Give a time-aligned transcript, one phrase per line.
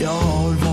[0.00, 0.67] Jag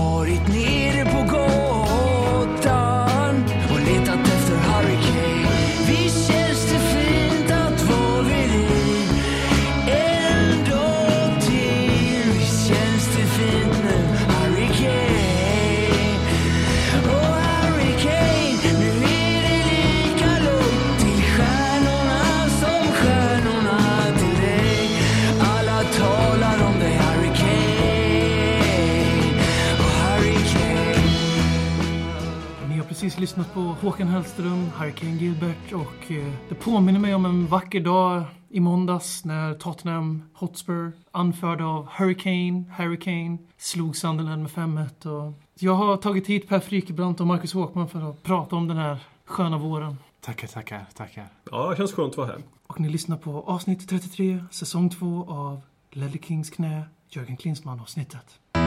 [33.16, 37.80] precis lyssnat på Håkan Hellström, Hurricane Gilbert och eh, det påminner mig om en vacker
[37.80, 45.32] dag i måndags när Tottenham Hotspur anförda av Hurricane, Hurricane slog Sunderland med 5-1 och
[45.54, 48.98] jag har tagit hit Per Frykebrant och Marcus Håkman för att prata om den här
[49.24, 49.96] sköna våren.
[50.20, 51.28] Tackar, tackar, tackar.
[51.50, 52.42] Ja, det känns skönt att vara här.
[52.66, 58.38] Och ni lyssnar på avsnitt 33, säsong 2 av Ledley Kings knä, Jörgen Klinsmann avsnittet.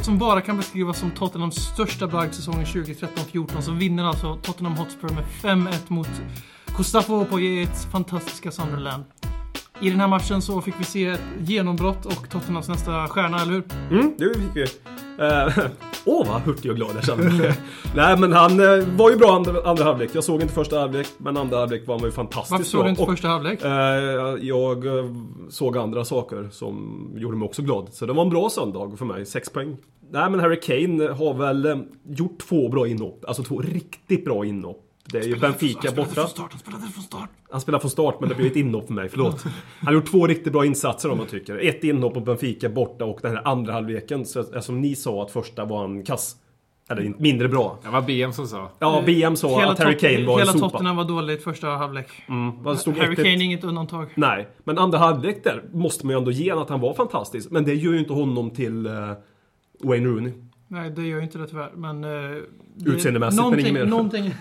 [0.00, 4.76] något som bara kan beskrivas som Tottenhams största bragd säsongen 2013-14 så vinner alltså Tottenham
[4.76, 6.08] Hotspur med 5-1 mot
[6.76, 9.04] Gustavo Poyets fantastiska Sunderland.
[9.80, 13.52] I den här matchen så fick vi se ett genombrott och Tottenhams nästa stjärna, eller
[13.52, 13.64] hur?
[13.90, 14.66] Mm, det fick vi.
[15.20, 15.58] Eh,
[16.06, 17.52] Åh, vad hurtig och glad jag kände mig.
[17.96, 20.10] Nej, men han eh, var ju bra andra, andra halvlek.
[20.12, 22.84] Jag såg inte första halvlek, men andra halvlek var han ju fantastiskt Varför såg bra.
[22.84, 23.64] du inte Och, första halvlek?
[23.64, 23.70] eh,
[24.48, 25.04] jag eh,
[25.50, 27.88] såg andra saker som gjorde mig också glad.
[27.92, 29.26] Så det var en bra söndag för mig.
[29.26, 29.76] Sex poäng.
[30.12, 31.76] Nej, men Harry Kane har väl eh,
[32.08, 33.24] gjort två bra inhopp.
[33.26, 34.86] Alltså två riktigt bra inhopp.
[35.12, 36.14] Det är ju Benfica Han spelade borta.
[36.20, 37.28] från start, han spelade från start.
[37.50, 39.42] Han spelar från start men det blir ett inhopp för mig, förlåt.
[39.44, 39.52] Han
[39.86, 41.58] har gjort två riktigt bra insatser om man tycker.
[41.58, 44.24] Ett inhopp på Benfica borta och den här andra halvleken.
[44.24, 46.36] Så, som ni sa att första var en kass.
[46.90, 47.78] Eller in- mindre bra.
[47.82, 48.70] Det var BM som sa.
[48.78, 50.70] Ja, BM sa att Harry Kane var en hela sopa.
[50.70, 52.06] Tottenham var dåligt första halvlek.
[52.28, 53.14] Mm, Harry 1-1?
[53.16, 54.06] Kane är inget undantag.
[54.14, 57.50] Nej, men andra halvlek där måste man ju ändå ge att han var fantastisk.
[57.50, 58.92] Men det gör ju inte honom till eh,
[59.84, 60.32] Wayne Rooney.
[60.72, 61.72] Nej, det gör ju inte det tyvärr.
[61.76, 62.04] Men...
[62.04, 62.10] eh,
[62.86, 63.86] Utseendemässigt, men inget mer.
[63.86, 64.34] någonting,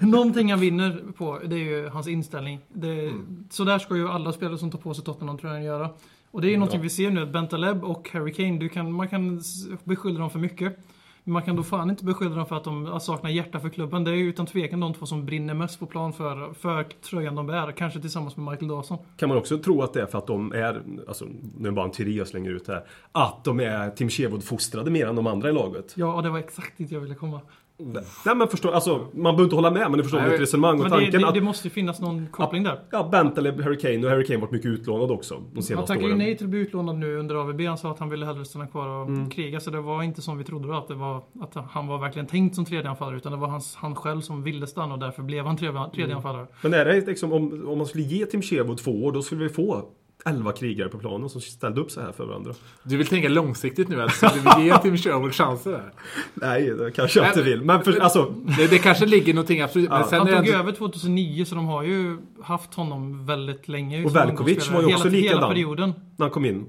[0.00, 2.60] någonting han vinner på, det är ju hans inställning.
[2.72, 3.44] Det, Mm.
[3.50, 5.90] Så där ska ju alla spelare som tar på sig Tottenham tror jag göra.
[6.30, 8.92] Och det är ju någonting vi ser nu, att Bentaleb och Harry Kane, du kan,
[8.92, 9.42] man kan
[9.84, 10.78] beskylla dem för mycket.
[11.26, 14.04] Man kan då fan inte beskylla dem för att de saknar hjärta för klubben.
[14.04, 17.34] Det är ju utan tvekan de två som brinner mest på plan för, för tröjan
[17.34, 17.72] de bär.
[17.72, 18.98] Kanske tillsammans med Michael Dawson.
[19.16, 21.72] Kan man också tro att det är för att de är, alltså nu är det
[21.72, 22.84] bara en teori jag slänger ut här.
[23.12, 25.92] Att de är Tim Sherwood-fostrade mer än de andra i laget.
[25.96, 27.40] Ja, och det var exakt dit jag ville komma.
[27.78, 30.78] Nej men förstå, alltså man behöver inte hålla med men du förstår Nej, mitt resonemang
[30.78, 32.80] och det, tanken det, att det måste ju finnas någon koppling där.
[32.90, 36.04] Ja, Bentaleb, Harry Kane och Harry Kane varit mycket utlånad också de Han senaste tackade
[36.06, 36.18] ju åren.
[36.18, 37.60] nej till att bli utlånad nu under AVB.
[37.60, 39.30] Han sa att han ville hellre stanna kvar och Mm.
[39.30, 39.60] kriga.
[39.60, 42.26] Så det var inte som vi trodde då, att, det var, att han var verkligen
[42.26, 43.16] tänkt som tredjeanfallare.
[43.16, 46.46] Utan det var hans, han själv som ville stanna och därför blev han tredje, tredjeanfallare.
[46.62, 49.42] Men är det liksom, om, om man skulle ge Tim Sherwood två år, då skulle
[49.42, 49.84] vi få
[50.26, 52.52] 11 krigare på planen som ställde upp så här för varandra.
[52.82, 54.30] Du vill tänka långsiktigt nu alltså?
[54.34, 55.92] Du vill ge Tim Sherwood chanser där?
[56.34, 57.62] Nej, det kanske jag inte Nej, vill.
[57.62, 59.88] Men för, alltså, Det, det kanske ligger någonting absolut.
[59.90, 60.06] Men Ja.
[60.06, 64.04] sen Han tog ändå, över 2009 så de har ju haft honom väldigt länge.
[64.04, 65.50] Och Velkovic var ju också hela, Hela likadan.
[65.50, 65.94] perioden.
[66.16, 66.66] när han kom in.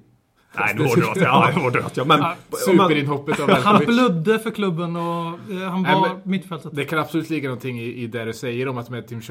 [0.57, 2.05] Nej, nu var det Ja, nu var det ja.
[2.05, 2.35] Men, Ja,
[2.69, 3.87] om man, superinhoppet av Han Velkovic.
[3.95, 6.71] blödde för klubben och eh, han Nej, var men- mittfältet.
[6.75, 9.21] Det kan absolut ligga någonting i, i det du säger om att med Tim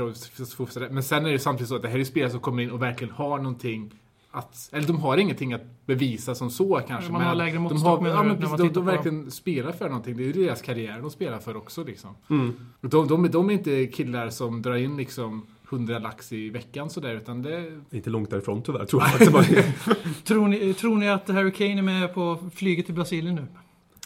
[0.56, 0.90] fostrade.
[0.90, 2.82] Men sen är det samtidigt så att det här är spelare som kommer in och
[2.82, 3.90] verkligen har någonting
[4.34, 7.12] att, eller de har ingenting att bevisa som så kanske.
[7.12, 10.16] Man men har lägre de har, ja, men precis, de, de verkligen spelar för någonting.
[10.16, 12.10] Det är ju deras karriär de spelar för också liksom.
[12.30, 12.56] mm.
[12.80, 17.14] De, de, de är inte killar som drar in liksom 100 lax i veckan sådär
[17.14, 17.80] utan det...
[17.90, 19.64] Inte långt därifrån tyvärr, tror jag
[20.24, 23.46] Tror, ni, tror ni att Harry Kane är med på flyget till Brasilien nu?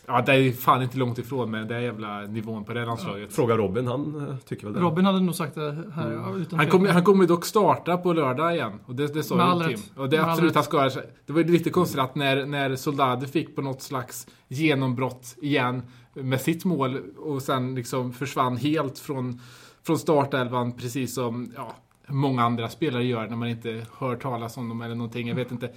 [0.09, 3.33] Ja, det är fan inte långt ifrån med den jävla nivån på det landslaget.
[3.33, 4.81] Fråga Robin, han eh, tycker väl det.
[4.81, 8.13] Robin hade nog sagt det här ja, utan Han kommer, han kommer dock starta på
[8.13, 8.73] lördag igen.
[8.87, 9.83] Och det, det sa ju Tim.
[9.97, 10.91] Och det är absolut, han ska
[11.27, 15.83] Det var ju lite konstigt att när, när Soldado fick på något slags genombrott igen
[16.15, 19.41] med sitt mål och sen liksom försvann helt från,
[19.83, 21.77] från startelvan precis som ja,
[22.07, 25.29] många andra spelare gör när man inte hör talas om dem eller någonting.
[25.29, 25.71] Jag vet inte.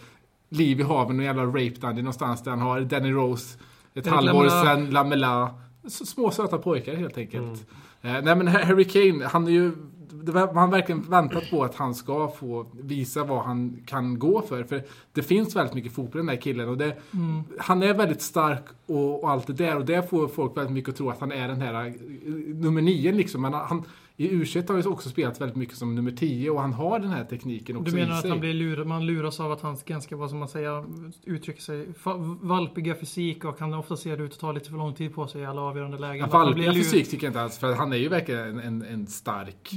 [0.50, 3.58] Liv i haven och jävla rape dungeon någonstans där han har Danny Rose
[3.94, 4.76] ett halvår Lamela.
[4.76, 5.54] sen Lamela
[5.88, 7.66] små söta pojkar helt enkelt.
[8.02, 9.72] Eh, nej men Harry Kane, han är ju...
[10.24, 14.64] Man har verkligen väntat på att han ska få visa vad han kan gå för.
[14.64, 14.84] För
[15.14, 16.70] det finns väldigt mycket fotboll i den här killen.
[16.70, 16.98] Och det,
[17.60, 19.78] Han är väldigt stark och, och allt det där.
[19.78, 21.94] Och det får folk väldigt mycket att tro att han är den här eh,
[22.56, 23.42] nummer nio liksom.
[23.42, 23.84] Men han,
[24.22, 27.10] I u har han också spelat väldigt mycket som nummer 10 och han har den
[27.10, 28.30] här tekniken också Du menar i att sig.
[28.30, 30.86] han blir lurad, man luras av att han ganska, vad som man säger,
[31.24, 31.88] uttrycker sig,
[32.42, 35.42] valpiga fysik och han ofta ser ut att ta lite för lång tid på sig
[35.42, 36.30] i alla avgörande lägen.
[36.32, 38.82] Ja, Valpiga lur- fysik tycker jag inte alls, för han är ju verkligen en, en,
[38.82, 39.72] en stark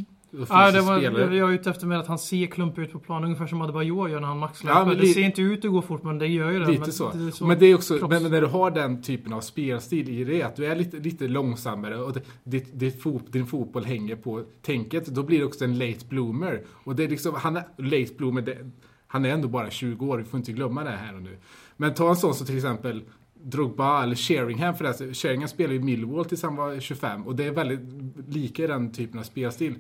[0.49, 1.37] Ja, det var, spelare.
[1.37, 4.11] jag är ute efter med att han ser klumpig ut på planen, ungefär som Adebayor
[4.11, 4.73] gör när han maxlar.
[4.73, 6.67] Ja, men det li- ser inte ut att gå fort, men det gör ju det.
[6.67, 7.11] Lite men så.
[7.13, 7.47] Det är så.
[7.47, 10.57] Men det är också, men när du har den typen av spelstil i det, att
[10.57, 15.07] du är lite, lite långsammare och det, ditt, ditt fot, din fotboll hänger på tänket,
[15.07, 16.63] då blir det också en late bloomer.
[16.69, 18.59] Och det är liksom, han är, late bloomer, det,
[19.07, 21.37] han är ändå bara 20 år, vi får inte glömma det här och nu.
[21.77, 23.03] Men ta en sån som till exempel
[23.45, 25.15] Drogba eller Sheringham förresten.
[25.15, 27.81] Sheringham spelade i Millwall tills han var 25 och det är väldigt
[28.29, 29.75] lika den typen av spelstil.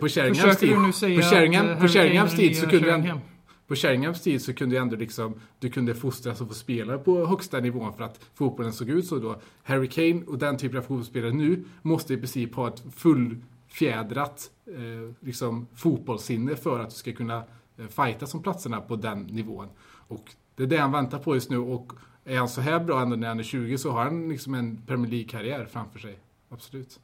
[0.00, 3.20] På Sheringhams tid, du på Sheringham, på Sheringhams tid så kunde han,
[3.66, 7.26] på Sheringhams tid så kunde ju ändå liksom, du kunde fostras och få spela på
[7.26, 9.40] högsta nivån för att fotbollen såg ut så då.
[9.62, 15.14] Harry Kane och den typen av fotbollsspelare nu måste i princip ha ett fullfjädrat eh,
[15.20, 17.42] liksom, fotbollssinne för att du ska kunna
[17.78, 19.68] eh, fightas om platserna på den nivån.
[20.08, 21.92] Och det är det han väntar på just nu och
[22.34, 24.82] är han så här bra ändå när han är 20 så har han liksom en
[24.86, 26.18] Premier League-karriär framför sig.
[26.48, 27.00] Absolut.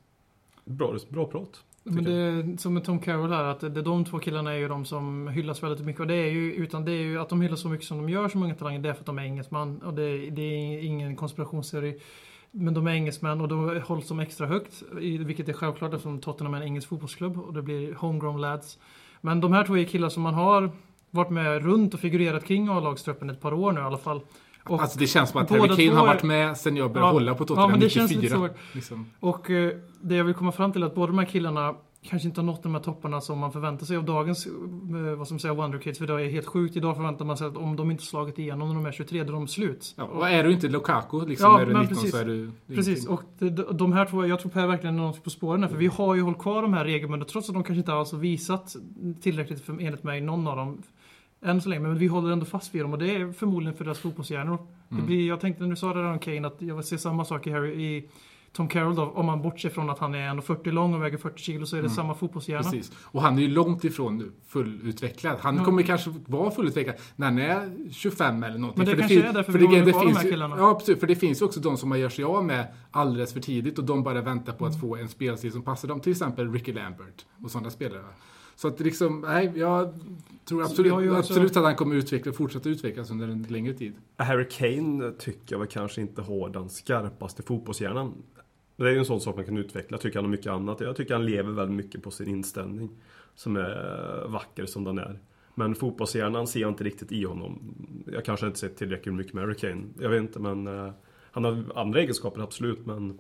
[0.64, 1.62] Bra, bra prat.
[1.82, 4.69] Men det är som med Tom Carroll här, att det, de två killarna är ju
[4.69, 6.00] de som hyllas väldigt mycket.
[6.00, 8.08] Och det är ju, utan det är ju att de hyllas så mycket som de
[8.08, 9.82] gör som unga talanger, det är för att de är engelsmän.
[9.82, 12.00] Och det, det är ingen konspirationsteori.
[12.50, 14.82] Men de är engelsmän och då hålls de extra högt.
[15.00, 18.78] i- Vilket är självklart eftersom Tottenham är en engelsk fotbollsklubb och det blir homegrown lads.
[19.20, 20.70] Men de här två är killar som man har
[21.11, 24.20] varit med runt och figurerat kring A-lagstruppen ett par år nu i alla fall.
[24.68, 27.12] Och, alltså det känns som att Harry Kane har varit med sen jag började Ja.
[27.12, 27.90] hålla på Ja, Tottenham det 94.
[28.08, 28.48] känns lite så.
[28.72, 29.06] liksom.
[29.20, 31.74] Och eh, det jag vill komma fram till är att båda de här killarna
[32.08, 34.52] kanske inte har nått de här topparna som man förväntar sig av dagens, eh,
[35.18, 35.98] vad som säger Wonder Kids.
[35.98, 36.76] För det är helt sjukt.
[36.76, 39.28] Idag förväntar man sig att om de inte slagit igenom när de är 23, då
[39.28, 39.94] är de slut.
[39.96, 42.10] Ja, och är du inte Lukaku liksom, Ja, du är men 19 precis.
[42.10, 42.50] så är du...
[42.74, 45.70] Precis, och de, de här två, jag tror Per verkligen är något på spåren här,
[45.70, 48.12] för vi har ju hållit kvar de här regelbundet trots att de kanske inte alls
[48.12, 48.76] har visat
[49.22, 50.82] tillräckligt för, enligt mig, någon av dem
[51.44, 51.81] än så länge.
[51.83, 54.59] Men vi håller ändå fast vid dem och det är förmodligen för deras fotbollshjärnor.
[54.88, 55.06] Det Mm.
[55.06, 57.25] blir, jag tänkte när du sa det där om Kane att jag vill se samma
[57.25, 58.09] sak i, Harry, i
[58.53, 61.43] Tom Carroll då, om man bortser från att han är 1,40 lång och väger 40
[61.43, 62.62] kilo så är det samma fotbollshjärna.
[62.62, 62.93] Precis.
[63.05, 65.37] Och han är ju långt ifrån fullutvecklad.
[65.41, 65.65] Han Ja.
[65.65, 68.79] kommer kanske vara fullutvecklad när han är 25 eller någonting.
[68.79, 70.31] Men det För kanske fin- är därför för vi det, håller det kvar de här
[70.31, 70.56] killarna.
[70.59, 71.00] Ja, precis.
[71.00, 73.79] För det finns ju också de som man gör sig av med alldeles för tidigt
[73.79, 76.00] och de bara väntar på att få en spelstil som passar dem.
[76.00, 78.03] Till exempel Ricky Lambert och sådana spelare.
[78.56, 79.94] Så att liksom, nej, jag
[80.44, 83.93] tror absolut, ju också- absolut att han kommer utveckla, fortsätta utvecklas under en längre tid.
[84.17, 88.14] Harry Kane tycker jag väl kanske inte har den skarpaste fotbollshjärnan.
[88.76, 90.81] Det är ju en sån sak man kan utveckla, tycker han om mycket annat.
[90.81, 92.91] Jag tycker han lever väldigt mycket på sin inställning.
[93.35, 95.19] Som är vacker som den är.
[95.55, 97.75] Men fotbollshjärnan ser jag inte riktigt i honom.
[98.12, 99.82] Jag kanske inte sett tillräckligt mycket med Harry Kane.
[100.00, 100.67] Jag vet inte men...
[100.67, 100.93] eh,
[101.31, 103.19] han har andra egenskaper absolut men...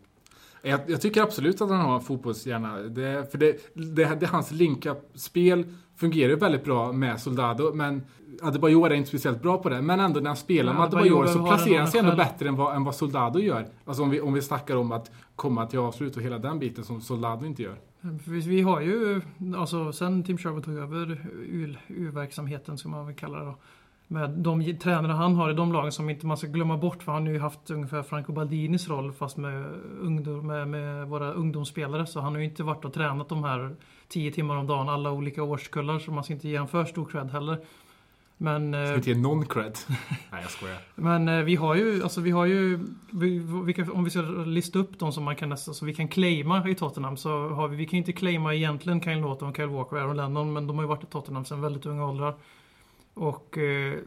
[0.66, 2.76] Jag, jag tycker absolut att han har en fotbollshjärna.
[2.76, 5.64] Det, för det, det, det, hans link-up-spel
[5.96, 8.02] fungerar ju väldigt bra med Soldado, men
[8.42, 9.82] Adebayor är inte speciellt bra på det.
[9.82, 12.56] Men ändå när han spelar Men med Adebayor så placerar han sig ändå bättre än
[12.56, 13.68] vad, än vad Soldado gör.
[13.84, 16.84] Alltså om vi, om vi snackar om att komma till avslut och hela den biten
[16.84, 17.78] som Soldado inte gör.
[18.00, 19.20] För Vi, har ju,
[19.56, 21.26] alltså sen Tim Sherwood tog över
[21.88, 23.56] U-verksamheten, ska man väl kalla det då.
[24.08, 27.12] Med de tränare han har i de lagen som inte man ska glömma bort, för
[27.12, 29.64] han har ju haft ungefär Franco Baldinis roll fast med,
[30.00, 32.06] ungdom, med, med våra ungdomsspelare.
[32.06, 33.76] Så han har ju inte varit och tränat de här
[34.08, 37.04] 10 timmar om dagen, alla olika årskullar, så man ska inte ge honom för stor
[37.04, 37.58] cred heller.
[38.36, 38.74] Men...
[38.74, 39.78] eh, Ska inte ge någon cred.
[40.32, 40.78] Nej, jag skojar.
[40.94, 44.78] Men eh, vi har ju, alltså vi har ju, vi, vilka, om vi ska lista
[44.78, 47.76] upp de som man kan nästan, så vi kan claima i Tottenham så har vi,
[47.76, 50.82] vi kan inte claima egentligen Kyle Norton, Kyle Walker och Aaron Lennon men de har
[50.84, 52.34] ju varit i Tottenham sedan väldigt unga åldrar.
[53.16, 53.98] Och eh,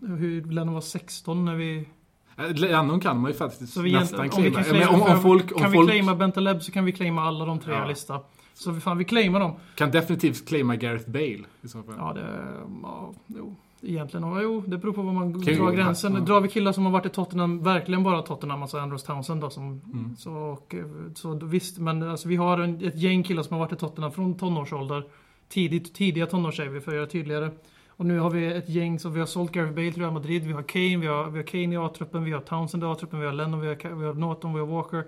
[0.00, 1.88] hur, Lennon var 16 när vi...
[2.36, 4.62] Eh, Lennon kan man ju faktiskt Så vi nästan om vi claima.
[4.62, 6.92] kan Men claima om, om folk, om kan folk vi claima Bentaleb så kan vi
[6.92, 7.78] claima alla de tre Ja.
[7.78, 8.20] jag listar.
[8.54, 9.52] Så vi, fan, vi claimar dem.
[9.74, 11.94] kan definitivt claima Gareth Bale i så fall.
[11.98, 12.44] Ja, det...
[12.82, 13.56] Ja, jo.
[13.82, 16.14] Egentligen, ja, jo, det beror på var man Kan drar gränsen.
[16.14, 16.20] ja.
[16.20, 19.50] Drar vi killar som har varit i Tottenham, verkligen bara Tottenham, alltså Andros Townsend då
[19.50, 19.64] som...
[19.92, 20.16] Mm.
[20.16, 23.58] Så, och, eh, så visst, men alltså, vi har en, ett gäng killar som har
[23.58, 25.04] varit i Tottenham från tonårsålder.
[25.48, 27.50] Tidigt, tidiga tonår säger vi, för att göra det tydligare.
[28.00, 30.42] Och nu har vi ett gäng, så vi har sålt Gareth Bale till Real Madrid,
[30.44, 33.20] vi har Kane, vi har, vi har Kane i A-truppen, vi har Townsend i A-truppen,
[33.20, 35.04] vi har Lennon, vi har, vi har Norton, vi har Walker.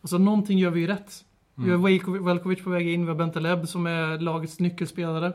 [0.00, 1.24] Alltså någonting gör vi ju rätt.
[1.54, 2.24] Vi har Mm.
[2.24, 5.32] Velkovic, på väg in, vi har Bentaleb som är lagets nyckelspelare.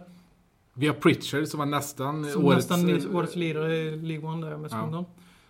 [0.74, 2.70] Vi har Pritchard som var nästan Som årets...
[2.70, 4.82] nästan eh, årets lirare i League One där med Ja.
[4.82, 5.06] Swindon.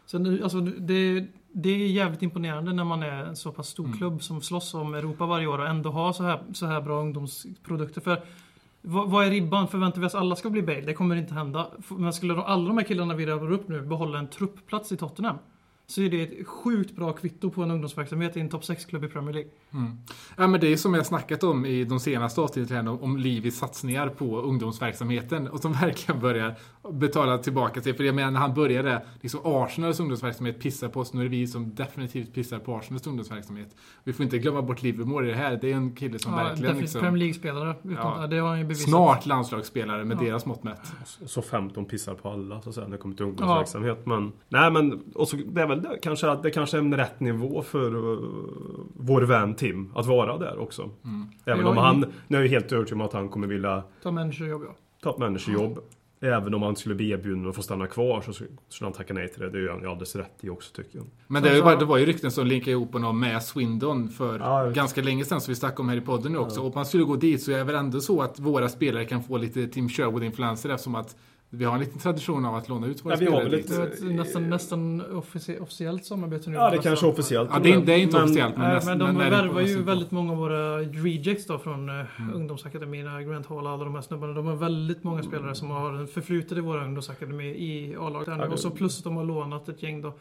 [0.06, 3.86] Så nu, alltså det, det är jävligt imponerande när man är en så pass stor
[3.86, 3.98] Mm.
[3.98, 7.02] klubb som slåss om Europa varje år och ändå har så här, så här bra
[7.02, 8.02] ungdomsprodukter.
[8.02, 8.22] För
[8.82, 9.68] vad, är ribban?
[9.68, 10.82] Förväntar vi oss alla ska bli Bale?
[10.82, 11.72] Det kommer inte hända.
[11.90, 14.98] Men skulle de, alla de här killarna vi rabblar upp nu behålla en truppplats i
[14.98, 15.38] Tottenham
[15.90, 19.08] så är det ett sjukt bra kvitto på en ungdomsverksamhet i en topp 6-klubb i
[19.08, 19.52] Premier League.
[19.74, 19.98] Mm.
[20.38, 23.58] Ja, men det är som jag snackat om i de senaste avsnitten om, om Livis
[23.58, 26.56] satsningar på ungdomsverksamheten och som verkligen börjar
[26.92, 27.94] betala tillbaka sig.
[27.94, 31.30] För jag menar, när han började, liksom Arsenals ungdomsverksamhet pissar på oss, nu är det
[31.30, 33.76] vi som definitivt pissar på Arsenals ungdomsverksamhet.
[34.04, 35.58] Vi får inte glömma bort Livermore i det här.
[35.62, 37.76] Det är en kille som Ja, verkligen liksom, Premier League-spelare.
[37.82, 38.18] Ja.
[38.22, 38.28] ja.
[38.28, 38.90] Det har han ju bevisat.
[38.90, 40.22] snart landslagsspelare med Ja.
[40.26, 40.82] deras mått mätt.
[41.06, 44.06] Så 15 pissar på alla så att säga när det kommer till ungdomsverksamhet.
[44.06, 46.98] Men, nej men, och så, det är väl det, kanske att det kanske är en
[46.98, 48.20] rätt nivå för uh,
[48.96, 50.90] vår vän Tim att vara där också.
[51.46, 54.12] Även Ja, om han, nu är jag helt övertygad om att han kommer vilja Ta
[54.12, 54.76] managerjobb, ja.
[55.04, 55.80] ta ett managerjobb.
[56.20, 58.48] Även om han skulle bli erbjuden att få stanna kvar så skulle
[58.82, 59.50] han tacka nej till det.
[59.50, 61.08] Det han ju alldeles rätt i också tycker jag.
[61.28, 64.40] Men det, var, sa- det var ju rykten som linkade ihop honom med Swindon för
[64.40, 66.60] Ja, ganska länge sedan, som vi snackade om här i podden nu också.
[66.60, 69.06] Och om man skulle gå dit så är det väl ändå så att våra spelare
[69.06, 71.16] kan få lite Tim Sherwood-influenser eftersom att
[71.50, 74.06] vi har en liten tradition av att låna ut våra Ja, vi har spelare lite-
[74.06, 76.56] nästan, nästan offici- officiellt samarbete nu.
[76.56, 77.50] Ja, det kanske är officiellt.
[77.54, 79.62] Ja, det är, det är inte men- officiellt, men, Nej, nästan- men de men värvar
[79.62, 83.96] ju väldigt många av våra rejects då från eh, ungdomsakademierna, Grant Hall och alla de
[83.96, 84.34] här snubbarna.
[84.34, 88.28] De har väldigt många spelare som har en förflutet i våra ungdomsakademi i A-laget.
[88.28, 90.14] Ja, och så plus att de har lånat ett gäng då.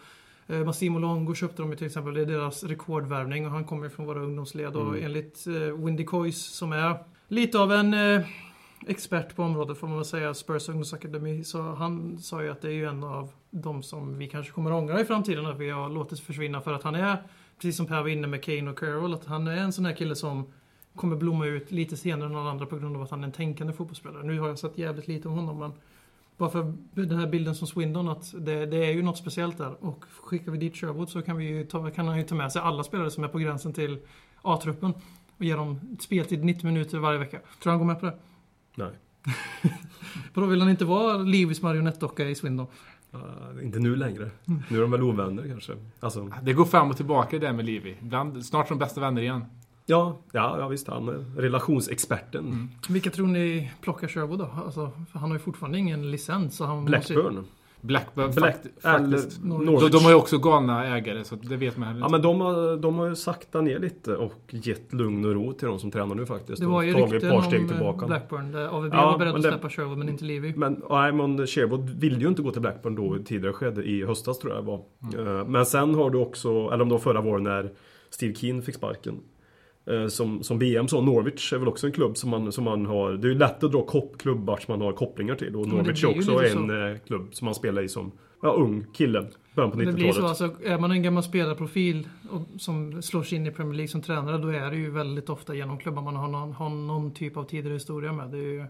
[0.49, 2.14] Eh, Massimo Longo köpte de ju till exempel.
[2.14, 4.76] Det är deras rekordvärvning och han kommer från våra ungdomsled.
[4.76, 5.04] Och Mm.
[5.04, 6.97] enligt eh, Windy Coys som är
[7.28, 8.21] lite av en eh,
[8.87, 11.45] expert på området får man väl säga, Spurs ungdomsakademi.
[11.45, 14.73] Så han sa ju att det är ju en av de som vi kanske kommer
[14.73, 17.23] ångra i framtiden att vi har låtit försvinna för att han är,
[17.57, 19.93] precis som Per var inne med Kane och Carroll, att han är en sån här
[19.93, 20.52] kille som
[20.95, 23.33] kommer blomma ut lite senare än alla andra på grund av att han är en
[23.33, 24.23] tänkande fotbollsspelare.
[24.23, 25.73] Nu har jag sett jävligt lite om honom men
[26.37, 29.85] bara för den här bilden som Swindon att det, det är ju något speciellt där
[29.85, 32.52] och skickar vi dit Sherwood så kan, vi ju ta, kan han ju ta med
[32.52, 33.99] sig alla spelare som är på gränsen till
[34.43, 34.95] A-truppen
[35.37, 37.38] och ge dem speltid 90 minuter varje vecka.
[37.38, 38.19] Tror du han går med på det?
[38.76, 38.90] Nej.
[40.35, 42.66] För då vill han inte vara Levis marionettdocka i Swindon.
[43.14, 44.30] Uh, inte nu längre.
[44.68, 45.73] Nu är de väl ovänner kanske.
[46.00, 47.97] Alltså, Det går fram och tillbaka det där med Livi.
[48.02, 49.45] Ibland, snart som bästa vänner igen.
[49.87, 50.88] ja, ja, ja, visst.
[50.88, 52.71] Han är relationsexperten.
[52.88, 54.50] Vilka tror ni plockar Sherwood då?
[54.64, 56.56] Alltså, för han har ju fortfarande ingen licens.
[56.56, 57.42] Så han Måste ju,
[57.87, 58.31] Blackburn.
[58.31, 59.45] Black, fakt, faktiskt.
[59.45, 59.81] Norwich.
[59.81, 62.12] De, de har ju också galna ägare, så det vet man heller Ja inte.
[62.12, 65.69] men de har, de har ju sakta ner lite och gett lugn och ro till
[65.69, 66.61] de som tränar nu faktiskt.
[66.62, 68.07] det var ju tagit ett rykten par steg om tillbaka.
[68.07, 68.52] Blackburn.
[68.52, 70.52] Där AVB Ja, var beredd att det- släppa Sherwood men inte Levy.
[70.57, 74.05] Men, nej, men Sherwood ville ju inte gå till Blackburn då i tidigare skede, i
[74.05, 74.81] höstas tror jag det var.
[75.14, 75.37] Mm.
[75.38, 77.71] Eh, Men sen har du också, eller om det var förra våren när
[78.11, 79.21] Steve Keane fick sparken.
[79.90, 82.87] Eh, Som, som BM sa, Norwich är väl också en klubb som man, som man
[82.87, 85.69] har Det är ju lätt att dra kop, klubbar som man har kopplingar till och
[85.69, 88.12] Norwich är också en eh, klubb som man spelar i som
[88.43, 89.26] ja, ung kille.
[89.55, 90.28] Början på Det blir så 90-talet.
[90.43, 94.02] alltså, är man en gammal spelarprofil och, som slår sig in i Premier League som
[94.02, 97.37] tränare då är det ju väldigt ofta genom klubbar man har någon, har någon typ
[97.37, 98.31] av tidigare historia med.
[98.31, 98.64] Det är ju,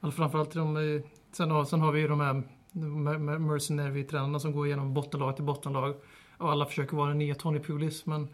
[0.00, 4.52] alltså framförallt de, sen, har, sen har vi ju de här mer- mer- mercenary-tränarna som
[4.52, 5.94] går igenom bottenlag till bottenlag.
[6.38, 8.28] Och alla försöker vara den nya Tony Pulis men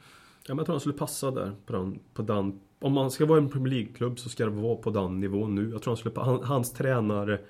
[0.47, 1.53] Ja, men jag tror han skulle passa där.
[1.67, 4.77] På den, på den, om man ska vara en Premier League-klubb så ska det vara
[4.77, 5.71] på den nivån nu.
[5.71, 7.41] Jag tror han skulle, han, hans tränare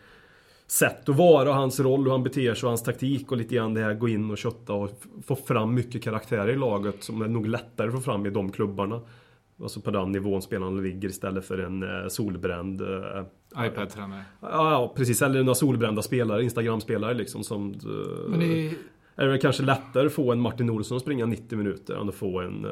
[0.67, 3.75] sätt att vara, hans roll, hur han beter sig och hans taktik och lite grann
[3.75, 7.29] det här gå in och kötta och få fram mycket karaktärer i laget som är
[7.29, 9.01] nog lättare att få fram i de klubbarna.
[9.63, 14.25] Alltså på den nivån spelarna ligger istället för en eh, solbränd eh, iPad-tränare.
[14.41, 15.23] Ja, ja, precis.
[15.23, 17.73] Eller några solbrända spelare, Instagram-spelare liksom som...
[17.73, 18.73] eh, Men det, är
[19.16, 22.40] det kanske lättare att få en Martin Olsson att springa 90 minuter än att få
[22.40, 22.64] en...
[22.64, 22.71] eh,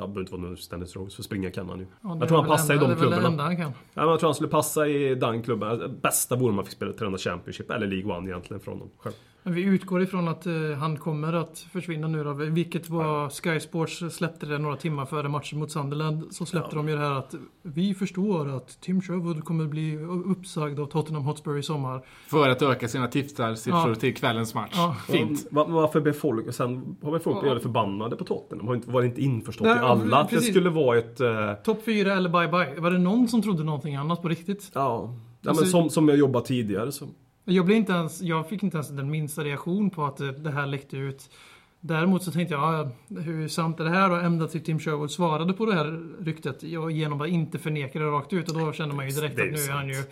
[0.00, 1.86] Ja, det behöver inte vara någon Stennis Rose, för springa kan han ju.
[2.02, 3.42] ja, jag tror är han väl passar i enda- de är väl det klubbarna.
[3.64, 3.72] han.
[3.94, 5.98] Ja, men jag tror han skulle passa i den klubben.
[6.02, 9.14] Bästa vore om man fick spela träna Championship eller League One egentligen från honom själv.
[9.48, 12.32] Men vi utgår ifrån att eh, han kommer att försvinna nu då.
[12.32, 16.26] Vilket var Sky Sports släppte det några timmar före matchen mot Sunderland.
[16.30, 20.80] Så släppte de ju det här att vi förstår att Tim Sherwood kommer bli uppsagd
[20.80, 22.02] av Tottenham Hotspur i sommar.
[22.26, 23.94] För att öka sina tipsarsiffror Ja.
[23.94, 24.72] till kvällens match.
[24.74, 24.96] Ja.
[25.08, 25.46] Fint.
[25.50, 26.54] Va- Varför blev folk...
[26.54, 27.40] Sen har väl folk Ja.
[27.42, 28.66] blivit förbannade på Tottenham.
[28.68, 31.20] Har inte, var inte införstått Nej, i alla att det skulle vara ett...
[31.20, 32.80] eh, Topp 4 eller bye bye.
[32.80, 34.70] Var det någon som trodde någonting annat på riktigt?
[34.74, 37.08] Ja, ja Alltså- men som, som jag jobbat tidigare så...
[37.50, 40.66] Jag, blev inte ens, jag fick inte ens den minsta reaktion på att det här
[40.66, 41.30] läckte ut.
[41.80, 42.62] Däremot så tänkte jag,
[43.08, 44.10] ja, hur sant är det här?
[44.10, 47.98] Och ända till Tim Sherwood svarade på det här ryktet jag- genom att inte förneka
[47.98, 48.48] det rakt ut.
[48.48, 50.04] Och då känner man ju direkt att nu är han ju...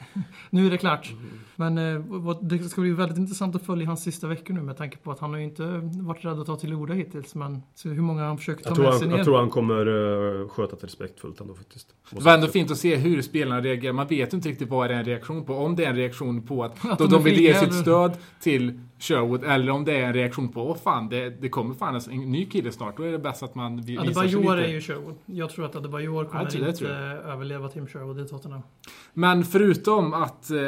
[0.50, 1.12] nu är det klart.
[1.56, 4.96] Men eh, det ska bli väldigt intressant att följa hans sista veckor nu med tanke
[4.96, 7.34] på att han har ju inte varit rädd att ta till orda hittills.
[7.34, 9.16] Men så hur många han försöker ta Jag tror, med han, sig ner.
[9.16, 11.88] jag tror han kommer uh, sköta det respektfullt ändå faktiskt.
[12.10, 13.92] Det var ändå fint att se hur spelarna reagerar.
[13.92, 15.54] Man vet inte riktigt vad det är en reaktion på.
[15.54, 18.80] Om det är en reaktion på att, Att de, de vill ge sitt stöd till
[18.98, 22.32] Sherwood eller om det är en reaktion på åh fan, det, det kommer fan en
[22.32, 22.96] ny kille snart.
[22.96, 24.68] Då är det bäst att man vi- visar sig Adebayor lite.
[24.68, 25.14] är ju Sherwood.
[25.26, 28.62] Jag tror att Adebayor kommer tror- det inte överleva Tim Sherwood i Tottenham.
[29.14, 30.58] Men förutom att eh,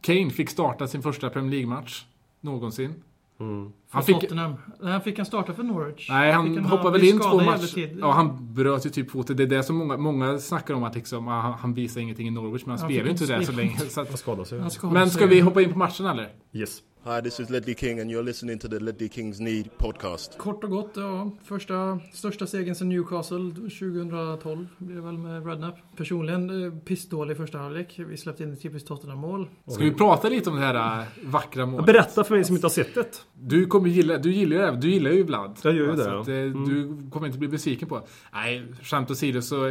[0.00, 2.04] Kane fick starta sin första Premier League-match
[2.40, 2.94] någonsin.
[3.40, 3.64] Mm.
[3.88, 4.54] För Han fick, Tottenham.
[4.80, 6.08] Nej, han fick han starta för Norwich.
[6.10, 7.96] nej, han han hoppade väl in två matcher.
[8.00, 9.36] Ja, han bröt ju typ foten.
[9.36, 12.28] Det är det som många, många snackar om att liksom, ah, han, han visar ingenting
[12.28, 13.76] i Norwich, men han Han spelar ju inte där så länge.
[13.78, 14.60] Så att, Han skadade sig.
[14.60, 15.16] Han skadade men sig.
[15.16, 16.28] ska vi hoppa in på matchen eller?
[16.52, 16.82] Yes.
[17.08, 20.38] Hi, this is Ledley King, and you're listening to the Ledley Kings Need podcast.
[20.38, 21.30] Kort och gott, ja.
[21.44, 25.78] Första, största segern sedan Newcastle 2012 blir det väl med Redknapp.
[25.96, 28.00] Personligen eh, pissdålig första halvlek.
[28.08, 29.48] Vi släppte in ett typiskt Tottenham-mål.
[29.66, 31.86] Ska vi prata lite om det här äh, vackra målet?
[31.86, 33.22] Berätta för mig som inte har sett det.
[33.34, 35.58] Du kommer gilla, du gillar ju det, du gillar ju Vlad.
[35.62, 36.20] Jag gör ju Så det, ja.
[36.20, 36.68] att, eh, Mm.
[36.68, 38.02] Du kommer inte bli besviken på.
[38.32, 39.64] Nej, skämt åsido så...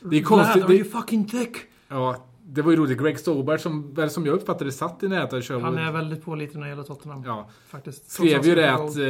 [0.00, 0.64] Det är konstigt.
[0.64, 1.56] are you fucking thick?
[1.88, 2.98] ja, det var ju roligt.
[3.00, 5.64] Greg Stobart som, väl som jag uppfattade satt i närheten av Sherwood.
[5.64, 7.22] Han är väldigt pålitlig när det gäller Tottenham.
[7.26, 8.10] Ja, Faktiskt.
[8.10, 8.80] skrev ju det att...
[8.80, 9.04] Eh,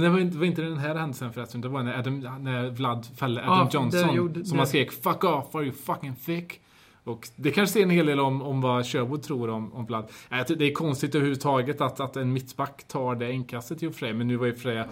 [0.00, 1.60] det var inte, det var inte den här händelsen förresten.
[1.60, 4.14] Det var när, Adam, när Vlad fällde Adam det Johnson.
[4.16, 6.60] gjorde- som det- han skrek 'Fuck off, are you fucking thick?'
[7.04, 10.08] Och det kanske säger en hel del om, om vad Sherwood tror om, om Vlad.
[10.48, 14.12] Det är konstigt överhuvudtaget att, att en mittback tar det inkastet i och för sig.
[14.14, 14.86] Men nu var ju för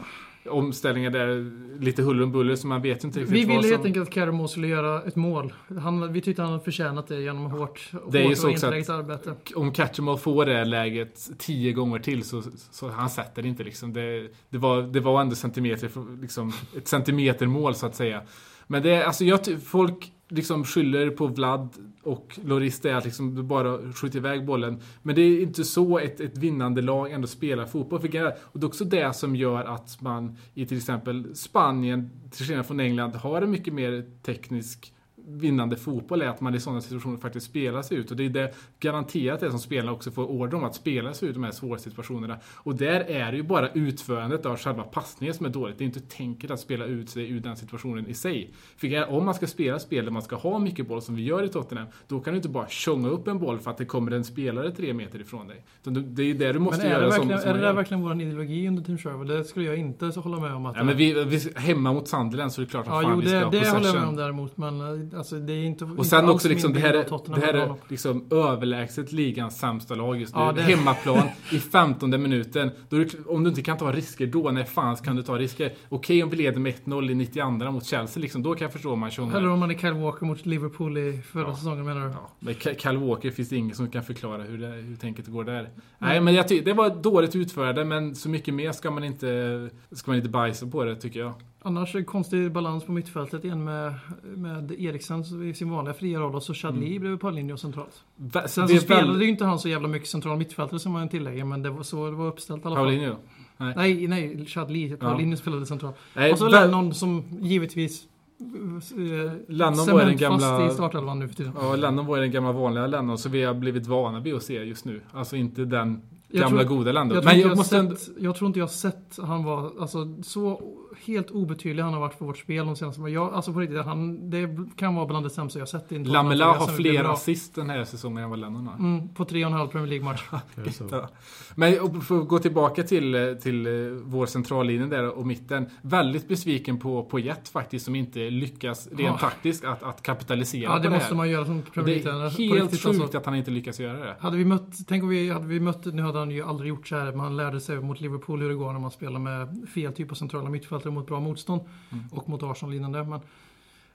[0.48, 3.70] omställningar där lite huller om buller så man vet ju inte riktigt Vi ville som...
[3.70, 5.52] helt enkelt att Caramo skulle göra ett mål.
[5.80, 8.52] Han, vi tyckte han hade förtjänat det genom hårt, Det är ju hårt så och
[8.52, 9.34] enträget arbete.
[9.54, 13.92] om Catchemall får det läget tio gånger till så, så han sätter det inte liksom.
[13.92, 18.22] Det, det, var, det var ändå centimeter, liksom, ett centimetermål så att säga.
[18.66, 23.92] Men det alltså jag, folk liksom skyller på Vlad och Loris är att liksom bara
[23.92, 24.80] skjuta iväg bollen.
[25.02, 28.00] Men det är inte så ett, ett vinnande lag ändå spelar fotboll.
[28.00, 32.46] För Och det är också det som gör att man i till exempel Spanien, till
[32.46, 34.92] skillnad från England, har en mycket mer teknisk
[35.28, 38.10] vinnande fotboll är att man i sådana situationer faktiskt spelar sig ut.
[38.10, 41.28] Och det är det garanterat det som spelarna också får order om, att spela sig
[41.28, 42.38] ut de här svåra situationerna.
[42.54, 45.78] Och där är det ju bara utförandet av själva passningen som är dåligt.
[45.78, 48.50] Det är inte tänket att spela ut sig ur den situationen i sig.
[48.76, 51.42] För om man ska spela spel där man ska ha mycket boll, som vi gör
[51.42, 54.10] i Tottenham, då kan du inte bara tjonga upp en boll för att det kommer
[54.10, 55.64] en spelare tre meter ifrån dig.
[55.82, 57.72] Det är ju det du måste Men är göra det, som, som är det där
[57.72, 59.28] verkligen vår ideologi under Tim Sherwood?
[59.28, 60.66] Det skulle jag inte så hålla med om.
[60.66, 63.12] Att Ja, men vi, vi, hemma mot Sunderland så är det klart att Ja, fan
[63.14, 64.56] jo, vi ska det, ha det håller jag med om däremot.
[64.56, 67.54] Men eh, alltså, det är inte Och sen också liksom det här, är- det här
[67.54, 70.40] är liksom överlägset ligans sämsta lag just nu.
[70.40, 72.70] Ja, det- Hemmaplan i 15 minuten.
[72.88, 75.72] Då är om du inte kan ta risker då, när fan kan du ta risker?
[75.88, 78.92] Okej om vi leder med 1-0 i 92 mot Chelsea liksom, då kan jag förstå
[78.92, 79.36] om man tjongar.
[79.36, 81.56] Eller om man är Kyle Walker mot Liverpool i förra Ja.
[81.56, 82.12] säsongen menar du?
[82.12, 85.44] Ja, Ka- Kyle Walker finns det ingen som kan förklara hur, det, hur tänket går
[85.44, 85.68] där.
[85.98, 89.70] Nej, men jag tycker det var dåligt utförande, men så mycket mer ska man inte,
[89.92, 91.32] ska man inte bajsa på det, tycker jag.
[91.66, 96.42] Annars konstig balans på mittfältet igen med, med Eriksen i sin vanliga fria roll och
[96.42, 97.00] så Chadli Mm.
[97.00, 98.02] bredvid på linje och centralt.
[98.16, 101.08] Va- Sen så spelade väl- ju inte han så jävla mycket central mittfältare som man
[101.08, 102.84] tillägger men det var så det var uppställt i alla fall.
[102.84, 103.14] Paulinho?
[103.56, 104.96] Nej, nej, Chadli.
[104.96, 105.92] Paulinho spelade central.
[106.14, 108.04] Nej, och så väl- Lennon som givetvis
[108.40, 111.52] eh, Lennon var den gamla- i startelvan nu för tiden.
[111.60, 114.54] Ja, Lennon var den gamla vanliga Lennon, så vi har blivit vana vid att se
[114.64, 115.00] just nu.
[115.12, 117.14] Alltså inte den gamla tror- goda Lennon.
[117.14, 120.62] Jag jag jag, jag tror inte jag har sett han var alltså, så
[121.06, 124.30] helt obetydlig han har varit för vårt spel de senaste jag, Alltså på riktigt, han,
[124.30, 127.54] det kan vara bland det sämsta jag har sett i en Lamela har fler assist
[127.54, 128.78] den här säsongen än vad Lennon har.
[128.78, 130.22] Mm, på tre och en halv Premier League-match.
[131.54, 133.72] Men för att gå tillbaka till, till eh,
[134.04, 135.66] vår centrallinje där och mitten.
[135.82, 139.18] Väldigt besviken på, på Jet faktiskt som inte lyckas rent Ja.
[139.18, 141.14] taktiskt att, att kapitalisera Ja, det på det måste här.
[141.16, 142.26] man göra som Premier det League-tränare.
[142.26, 143.18] är På helt riktigt, sjukt alltså.
[143.18, 144.16] att han inte lyckas göra det.
[144.20, 146.86] Hade vi mött, tänk om vi hade vi mött, nu hade han ju aldrig gjort
[146.88, 149.68] så här, men han lärde sig mot Liverpool hur det går när man spelar med
[149.74, 151.60] fel typ av centrala mittfältare mot bra motstånd.
[151.92, 152.04] Mm.
[152.12, 153.04] Och mot Arsenal innan det.
[153.04, 153.20] Men,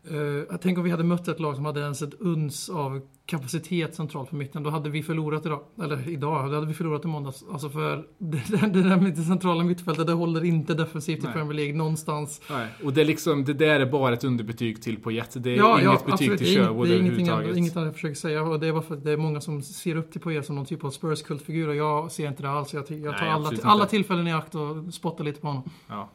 [0.09, 3.01] eh, jag tänker om vi hade mött ett lag som hade ens ett uns av
[3.25, 4.63] kapacitet centralt för mitten.
[4.63, 5.61] Då hade vi förlorat idag.
[5.83, 7.43] Eller idag, då hade vi förlorat i måndags.
[7.51, 11.27] Alltså för det, det, det där centrala mittfältet, det håller inte defensivt i.
[11.27, 12.41] Premier League någonstans.
[12.49, 12.67] Nej.
[12.83, 15.43] Och det är liksom, det där är bara ett underbetyg till på Jet.
[15.43, 16.37] Det är inget betyg absolut.
[16.39, 17.45] till inget- Sherwood Det är överhuvudtaget.
[17.45, 18.41] annat- inget annat jag försöker säga.
[18.43, 20.55] Och det är bara för att det är många som ser upp till Poirier som
[20.55, 21.67] någon typ av Spurs-kultfigur.
[21.67, 22.73] Och jag ser inte det alls.
[22.73, 25.63] Jag, jag tar Nej, alla, alla tillfällen i akt och spottar lite på honom.
[25.87, 26.09] Ja.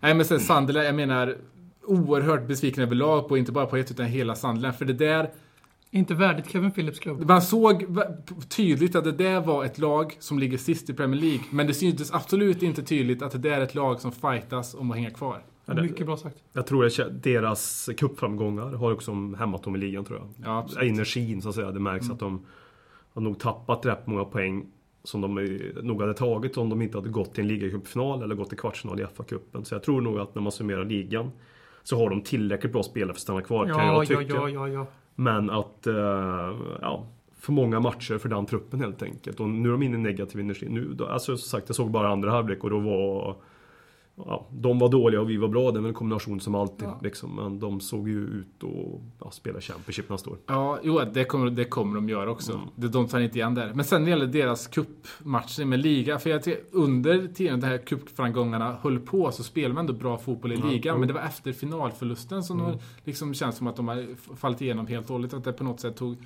[0.00, 1.36] Nej men sen Sunderland, jag menar
[1.84, 4.74] oerhört besviken överlag på, inte bara på ett utan hela Sunderland.
[4.76, 5.30] För det där,
[5.90, 7.28] Inte värdigt Kevin Phillips klubb.
[7.28, 7.86] man såg
[8.48, 11.40] tydligt att det där var ett lag som ligger sist i Premier League.
[11.50, 14.90] Men det syntes absolut inte tydligt att det där är ett lag som fightas om
[14.90, 15.42] att hänga kvar.
[15.82, 16.36] Mycket bra sagt.
[16.52, 20.28] Jag tror att deras cupframgångar har också hämmat dem i ligan tror jag.
[20.48, 20.82] Ja, absolut.
[20.82, 20.94] Mm.
[20.94, 21.70] Energin så att säga.
[21.70, 22.46] Det märks att de
[23.12, 24.66] har nog tappat rätt många poäng
[25.04, 25.34] som de
[25.82, 29.00] nog hade tagit om de inte hade gått till en ligacupfinal eller gått till kvartsfinal
[29.00, 29.64] i FA-cupen.
[29.64, 31.30] Så jag tror nog att när man summerar ligan
[31.82, 34.34] så har de tillräckligt bra spelare för att stanna kvar kan Ja, jag ja, tycka.
[34.34, 34.86] ja, ja, ja.
[35.14, 35.94] Men att, eh,
[36.80, 37.06] ja,
[37.38, 39.40] för många matcher för den truppen helt enkelt.
[39.40, 40.66] Och nu är de inne i negativ energi.
[40.68, 43.36] Nu, alltså som sagt, jag såg bara andra halvlek och då var...
[44.26, 45.70] Ja, de var dåliga och vi var bra.
[45.70, 46.88] Det är väl en kombination som alltid.
[46.88, 47.00] Ja.
[47.02, 47.36] Liksom.
[47.36, 50.38] Men de såg ju ut att ja, spela Championship nästa år.
[50.46, 52.60] Ja, jo, det kommer, det kommer de göra också.
[52.76, 53.74] Det, de tar inte igen där.
[53.74, 56.18] Men sen när det gäller deras cupmatcher med liga.
[56.18, 60.18] För jag tycker under tiden de här cupframgångarna höll på så spelade man ändå bra
[60.18, 60.98] fotboll i ligan.
[60.98, 64.06] Men det var efter finalförlusten som de liksom känns som att de har
[64.36, 65.34] fallit igenom helt och hållet.
[65.34, 66.16] Att det på något sätt tog,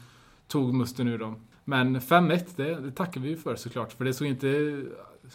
[0.48, 1.37] tog musten ur dem.
[1.64, 3.92] Men 5-1, det, det tackar vi ju för såklart.
[3.92, 4.83] För det såg inte,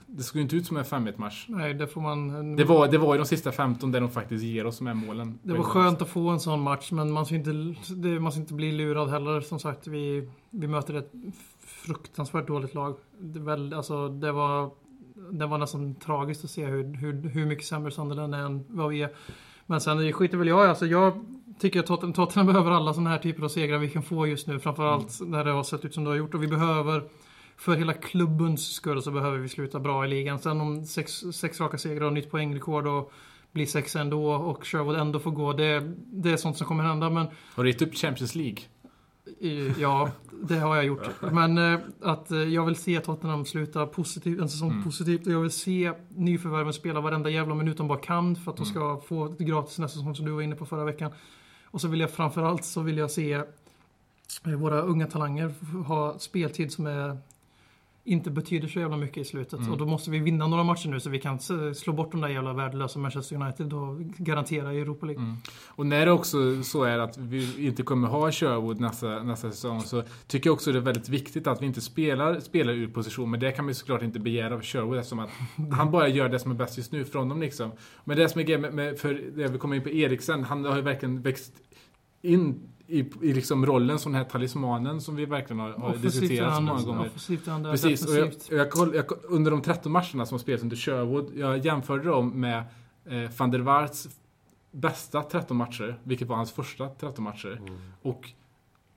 [0.06, 1.46] det såg inte ut som en 5-1-match.
[1.50, 2.56] Nej, det får man...
[2.56, 4.94] Det var, det var i de sista 15 där de faktiskt ger oss de här
[4.94, 5.40] målen.
[5.44, 7.52] Det var skönt att få en sån match, men man ska inte,
[7.96, 9.42] det, man ska inte bli lurad heller.
[9.42, 11.12] Som sagt, vi, vi möter ett
[11.66, 12.96] fruktansvärt dåligt lag.
[13.20, 14.72] Det, väl, alltså, det, var,
[15.32, 18.90] det var nästan tragiskt att se hur, hur, hur mycket sämre Sunderland är än vad
[18.90, 19.10] vi är.
[19.66, 20.70] Men sen skiter väl jag.
[20.70, 21.26] Alltså, jag
[21.60, 24.48] tycker att Tottenham, Tottenham behöver alla sådana här typer av segrar vi kan få just
[24.48, 24.60] nu.
[24.60, 26.34] Framförallt när det har sett ut som det har gjort.
[26.34, 27.04] Och vi behöver,
[27.60, 30.40] för hela klubbens skull, så behöver vi sluta bra i ligan.
[30.40, 33.12] Sen om sex, sex raka segrar och nytt poängrekord och
[33.52, 35.54] blir sex ändå och Sherwood ändå får gå.
[35.54, 37.10] Det, det är sånt som kommer hända.
[37.10, 38.58] Men Har du gett upp Champions League?
[39.78, 41.08] ja, det har jag gjort.
[41.32, 45.28] Men eh, att eh, jag vill se Tottenham sluta positivt, en säsong positivt.
[45.28, 48.66] Och jag vill se nyförvärven spela varenda jävla minut de bara kan för att de
[48.66, 51.12] ska få det gratis nästa säsong som du var inne på förra veckan.
[51.66, 53.34] Och så vill jag framförallt så vill jag se
[54.46, 57.18] eh, våra unga talanger ha speltid som är
[58.04, 59.60] inte betyder så jävla mycket i slutet.
[59.72, 61.40] Och då måste vi vinna några matcher nu så vi kan
[61.76, 65.36] slå bort de där jävla värdelösa Manchester United och garantera Europa League.
[65.68, 69.82] Och när det också så är att vi inte kommer ha Sherwood nästa, nästa säsong
[69.82, 73.32] så tycker jag också det är väldigt viktigt att vi inte spelar, spelar ur position.
[73.32, 75.30] Men det kan man ju såklart inte begära av Sherwood eftersom att
[75.72, 77.72] han bara gör det som är bäst just nu från dem liksom.
[78.04, 80.66] Men det som är grejen med, med, för det vi kommer in på Eriksen, han
[80.66, 81.54] har ju verkligen växt
[82.22, 86.56] in i, i liksom rollen som den här talismanen som vi verkligen har, har diskuterat
[86.56, 87.08] så många gånger.
[87.08, 90.34] offensivt är han där, Precis, och jag, jag, koll- jag, under de 13 matcherna som
[90.36, 92.64] har spelats under Sherwood, jag jämförde dem med
[93.06, 94.08] eh, van der Waarts
[94.72, 97.62] bästa 13 matcher, vilket var hans första 13 matcher.
[98.02, 98.30] Och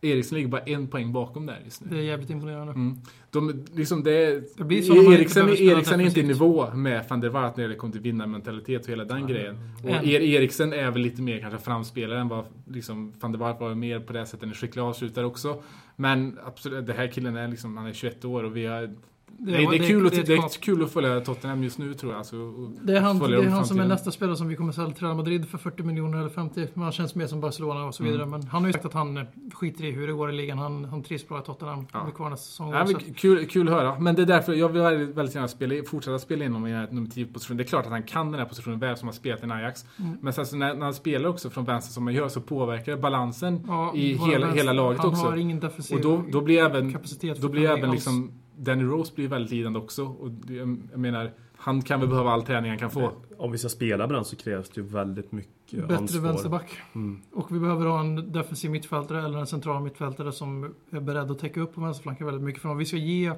[0.02, 1.98] Eriksen ligger bara en poäng bakom där just Det nu.
[1.98, 2.72] är jävligt imponerande.
[2.72, 2.96] Mm.
[3.30, 7.04] De, liksom det, Det blir så man inte Eriksen, Eriksen är inte i nivå med
[7.08, 9.56] van der Waart när det kommer till vinnarmentalitet och hela den grejen.
[9.84, 13.60] Och er, Eriksen är väl lite mer kanske framspelare än vad liksom, van der Waart
[13.60, 15.62] var mer på det sättet en skicklig avslutare också.
[15.96, 18.94] Men absolut, det här killen är liksom, han är 21 år och vi har
[19.38, 21.94] Det, Nej, det, är kul att, ett det är kul att följa Tottenham just nu
[21.94, 22.18] tror jag.
[22.18, 22.36] Alltså,
[22.82, 24.90] Det är han, det är i han som är nästa spelare som vi kommer sälja
[24.90, 26.66] till Real Madrid för 40 miljoner eller 50.
[26.74, 28.26] Men han känns mer som Barcelona och så vidare.
[28.26, 30.58] Men han har ju sagt att han eh, skiter i hur det går i ligan.
[30.58, 31.78] Han, han trivs bra i Tottenham.
[31.80, 31.98] Ja.
[31.98, 32.72] Han blir kvar nästa säsong.
[32.72, 33.98] Ja, men kul, kul att höra.
[33.98, 37.08] Men det är därför jag vill väldigt, gärna spela, fortsätta spela inom den här nummer
[37.08, 37.56] 10-positionen.
[37.56, 39.84] Det är klart att han kan den här positionen väl som har spelat i Ajax.
[39.98, 40.16] Mm.
[40.20, 42.92] Men sen så när, när han spelar också från vänster som man gör så påverkar
[42.92, 44.56] det balansen Ja, i hela, vänster.
[44.56, 45.22] hela laget han också.
[45.22, 49.14] har ingen defensiv Och då, då blir även, kapacitet då blir även liksom Danny Rose
[49.14, 50.04] blir väldigt lidande också.
[50.04, 53.12] Och jag menar, han kan väl behöva all träning han kan få.
[53.38, 56.20] Om vi ska spela med den så krävs det ju väldigt mycket Bättre ansvar.
[56.20, 56.78] vänsterback.
[56.94, 57.22] Mm.
[57.32, 61.38] Och vi behöver ha en defensiv mittfältare eller en central mittfältare som är beredd att
[61.38, 62.62] täcka upp på vänsterflanken väldigt mycket.
[62.62, 63.32] För om vi ska ge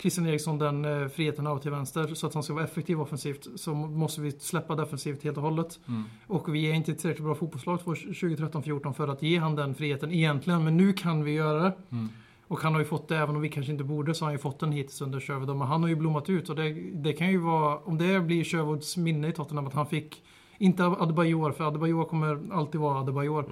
[0.00, 3.46] Christian Eriksson den eh, friheten av till vänster så att han ska vara effektiv offensivt
[3.56, 5.80] så måste vi släppa defensivt helt och hållet.
[5.88, 6.04] Mm.
[6.26, 9.74] Och vi är inte ett tillräckligt bra fotbollslag för 2013-14 för att ge han den
[9.74, 10.64] friheten egentligen.
[10.64, 11.72] Men nu kan vi göra det.
[11.90, 12.08] Mm.
[12.50, 14.34] Och han har ju fått det, även om vi kanske inte borde, så har han
[14.34, 15.56] ju fått den hittills under Sherwood.
[15.56, 18.44] Men han har ju blommat ut och det, det kan ju vara, om det blir
[18.44, 20.22] Sherwoods minne i Tottenham, att han fick,
[20.58, 23.44] inte Adebayor, för Adebayor kommer alltid vara Adebayor.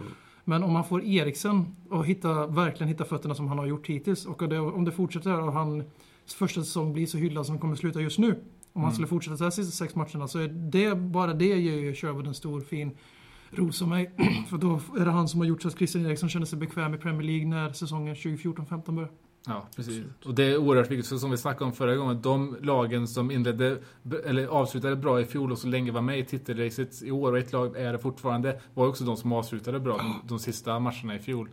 [0.44, 4.26] Men om han får Eriksen och hitta, verkligen hitta fötterna som han har gjort hittills
[4.26, 5.84] och det, om det fortsätter och hans
[6.38, 8.38] första säsong blir så hyllad som den kommer sluta just nu.
[8.72, 11.76] Om han skulle fortsätta de här sista sex matcherna så är det, bara det ger
[11.76, 12.90] ju Sherwood en stor fin
[13.50, 14.10] ros av mig.
[14.50, 16.94] För då är det han som har gjort så att Christian Eriksson känner sig bekväm
[16.94, 19.10] i Premier League när säsongen 2014-15 börjar.
[19.46, 20.04] Ja, precis.
[20.24, 23.30] Och det är oerhört viktigt, för som vi snackade om förra gången, de lagen som
[23.30, 23.78] inledde,
[24.24, 27.38] eller avslutade bra i fjol och så länge var med i titelracet i år, och
[27.38, 31.16] ett lag är det fortfarande, var också de som avslutade bra de, de sista matcherna
[31.16, 31.48] i fjol.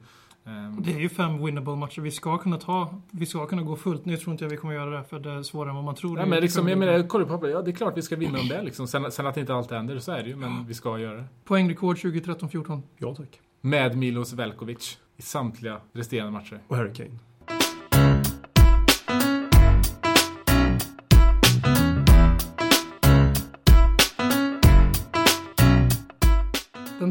[0.46, 2.02] Ehm, Det är ju fem winnable matcher.
[2.02, 4.06] Vi ska kunna ta, vi ska kunna gå fullt.
[4.06, 5.96] Nu tror inte jag vi kommer göra det för det är svårare än vad man
[5.96, 6.18] tror.
[6.18, 8.02] Ja, Det är men liksom, jag menar, jag kollar på ja det är klart vi
[8.02, 8.88] ska vinna om det liksom.
[8.88, 11.26] Sen, sen att inte allt händer, så är det ju, men vi ska göra det.
[11.46, 12.82] Poängrekord 2013-14.
[12.98, 13.40] Ja tack.
[13.62, 16.60] Med Milos Velkovic i samtliga resterande matcher.
[16.68, 17.10] Och Harry Kane.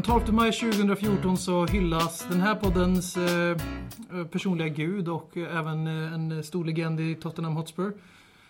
[0.05, 3.57] 12 maj 2014 så hyllas den här poddens eh,
[4.31, 7.93] personliga gud och även eh, en stor legend i Tottenham Hotspur.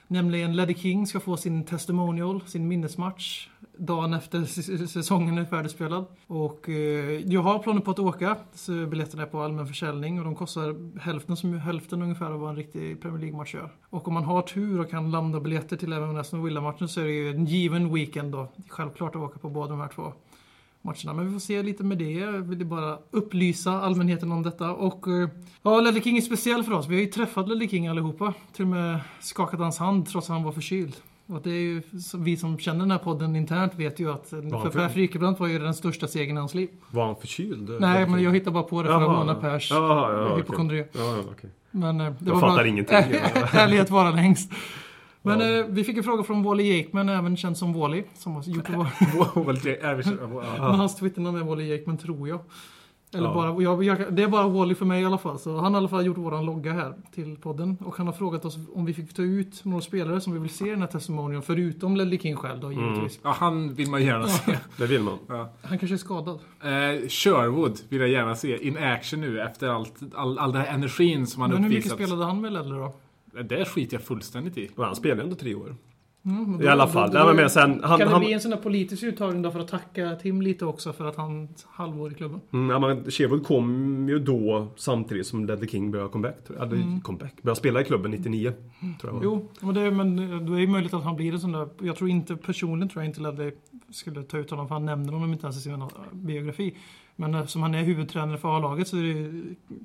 [0.07, 3.47] Nämligen Leddy King ska få sin testimonial, sin minnesmatch.
[3.77, 4.45] Dagen efter
[4.87, 6.05] säsongen är färdigspelad.
[6.27, 8.35] Och eh, jag har planer på att åka.
[8.53, 12.49] Så biljetterna är på allmän försäljning och de kostar hälften, som, hälften ungefär av vad
[12.49, 13.69] en riktig Premier League-match gör.
[13.89, 17.05] Och om man har tur och kan landa biljetter till även Aston Villa-matchen så är
[17.05, 18.47] det ju en given weekend då.
[18.69, 20.13] Självklart att åka på båda de här två
[20.85, 21.13] matcherna.
[21.13, 22.11] Men vi får se lite med det.
[22.11, 24.71] Jag ville bara upplysa allmänheten om detta.
[24.71, 25.29] Och eh,
[25.61, 26.87] ja, Ledley King är speciell för oss.
[26.87, 28.33] Vi har ju träffat Ledley King allihopa.
[28.53, 30.95] Till och med skakat hans hand trots att han var förkyld.
[31.27, 31.81] Och det är ju,
[32.17, 35.47] vi som känner den här podden internt vet ju att eh, för Per Frykebrant var
[35.47, 36.69] ju den största segern i hans liv.
[36.91, 37.69] Var han förkyld?
[37.79, 40.85] Nej, men jag hittar bara på det för att håna Pers ja, hypokondri.
[41.71, 42.95] Men eh, det Jag var fattar ingenting.
[43.53, 44.51] Ärlighet vara längst.
[45.25, 48.43] Men eh, vi fick en fråga från Wally Jakeman, även känd som Wally, som har
[48.43, 48.69] gjort
[49.15, 52.39] vår, Men hans Twitternamn är Wally Jakeman, tror jag.
[53.13, 53.33] Eller Ja.
[53.33, 55.39] bara, jag, jag, det är bara Wally för mig i alla fall.
[55.39, 57.77] Så han har i alla fall gjort våran logga här till podden.
[57.85, 60.49] Och han har frågat oss om vi fick ta ut några spelare som vi vill
[60.49, 61.41] se i den här testimonion.
[61.41, 63.19] Förutom Ledley King själv då, givetvis.
[63.23, 64.57] Ja, han vill man gärna se.
[64.77, 65.17] Det vill man.
[65.61, 66.39] Han kanske är skadad.
[66.61, 70.73] Eh, Sherwood vill jag gärna se in action nu efter allt, all, all den här
[70.73, 72.07] energin som han Men hur mycket uppvisat.
[72.09, 72.95] spelade han med Ledley då?
[73.43, 74.69] Det skiter jag fullständigt i.
[74.75, 75.75] Men han spelade ändå tre år.
[76.25, 77.13] Mm, men I alla fall.
[77.13, 79.59] Nej, men sen, han, kan det han, bli en sån där politisk uttagning då för
[79.59, 82.41] att tacka Tim lite också för att han halvår i klubben?
[82.53, 86.37] Mm, ja, men Sherwood kom ju då samtidigt som Ledley King började comeback.
[86.61, 87.33] Eller comeback.
[87.41, 88.53] Började spela i klubben 99.
[89.01, 89.23] Tror jag.
[89.23, 91.69] Jo, men det, men det är ju möjligt att han blir en sån där.
[91.81, 93.51] Jag tror inte, personligen tror jag inte Ledley
[93.89, 96.75] skulle ta ut honom för han nämner honom inte ens i sin biografi.
[97.15, 99.31] Men eftersom han är huvudtränare för A-laget så det,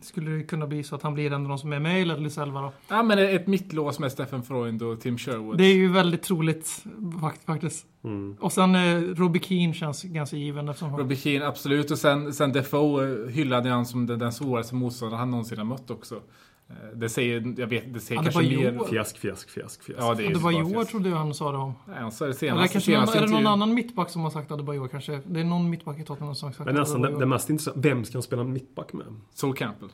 [0.03, 2.05] skulle det kunna bli så att han blir en av de som är med i
[2.05, 2.73] Ledleys elva då.
[2.89, 5.59] Ja, men ett mittlås med Stephen Freund och Tim Sherwood.
[5.59, 6.85] Det är ju väldigt troligt
[7.21, 7.87] fakt- faktiskt.
[8.05, 8.37] Mm.
[8.41, 10.97] Och sen eh, Robbie Keane känns ganska given eftersom.
[10.97, 11.91] Robbie Keane, absolut.
[11.91, 15.65] Och sen, sen Defoe eh, hyllade han som den, den svåraste motståndaren han någonsin har
[15.65, 16.21] mött också.
[16.71, 18.73] Eh, Det säger, jag vet, det säger Ja, det kanske var mer...
[18.73, 18.89] Joel.
[18.89, 19.99] Fjäsk, fjäsk, fjäsk, fjäsk.
[20.03, 21.75] Ja, det är ju Det var bara Joar trodde jag han sa det om.
[21.89, 24.31] Nej, han sa det Eller senast, kanske någon, är det någon annan mittback som har
[24.31, 25.21] sagt Adebayor kanske?
[25.27, 27.21] Det är någon mittback i Tottenham som har sagt Men nästan det, Adebayor.
[27.21, 29.07] det mest intressanta, vem ska han spela mittback med?
[29.35, 29.89] Sol Campbell.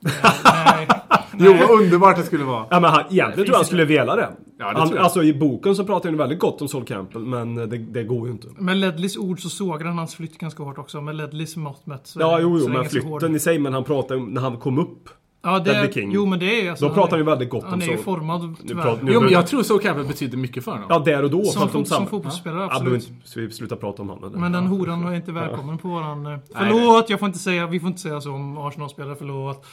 [0.00, 0.88] Nej.
[1.38, 2.66] Jo, vad underbart det skulle vara.
[2.70, 4.30] Ja men han, egentligen tror jag han skulle vilja det.
[4.58, 4.98] Ja, det han.
[4.98, 8.26] Alltså i boken så pratar han väldigt gott om Sol Campbell, men det, det går
[8.26, 8.48] ju inte.
[8.58, 11.00] Med Ledleys ord så såg han hans flytt ganska hårt också.
[11.00, 13.84] Med Ledleys mått mätt så Ja, jo, så jo, men flytten i sig, men han
[13.84, 15.08] om när han kom upp.
[15.44, 16.10] Ja, det, Ledley King.
[16.12, 16.88] Jo, men det är alltså...
[16.88, 18.02] Då pratar han ju är- väldigt gott om Han är ju så.
[18.02, 18.82] formad Nu tyvärr.
[18.82, 20.86] pratar- nu- Jo, men jag tror Campbell betyder mycket för honom.
[20.90, 21.44] Ja, där och då.
[21.44, 23.10] som, fot, som samma- fotbollsspelare, Ja, absolut.
[23.24, 24.32] ska vi sluta prata om honom?
[24.36, 26.26] Men den horan är inte välkommen på våran...
[26.26, 29.66] eh, Förlåt, jag får inte säga, vi får inte säga så om Arsenal-spelare, förlåt.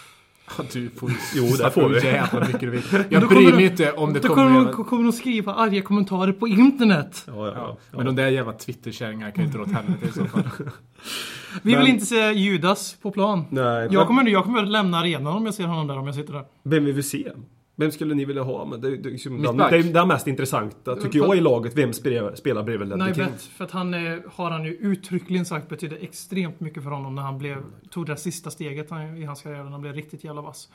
[0.58, 2.06] Ja, Du får Jo, det snacka får vi.
[2.06, 2.82] jävla mycket du vill.
[3.10, 4.44] Jag kommer bryr mig inte om det Då kommer...
[4.60, 7.24] kommer de, kommer de skriva arga kommentarer på internet.
[7.28, 7.78] Ja, ja, ja.
[7.98, 10.44] Men de där jävla Twitterkärringarna kan ju dra åt helvete i så fall.
[11.62, 13.46] Vi vill Men- inte se Judas på plan.
[13.50, 16.16] Nej, Jag kommer, jag kommer att lämna arenan om jag ser honom där, om jag
[16.16, 16.44] sitter där.
[16.64, 17.32] Vem vill vi se?
[17.80, 18.66] Vem skulle ni vilja ha?
[18.66, 19.72] Men det, det, liksom, det, Mittback.
[19.72, 21.78] det är det mest intressanta, tycker jag, i laget.
[21.78, 23.26] Vem spelar, bredvid Ledley King?
[23.38, 27.22] för att han eh, har han ju uttryckligen sagt betyder extremt mycket för honom när
[27.22, 29.64] han blev, tog det sista steget i hans karriär.
[29.64, 30.70] när Han blev riktigt jävla vass.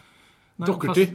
[0.57, 0.69] Nej,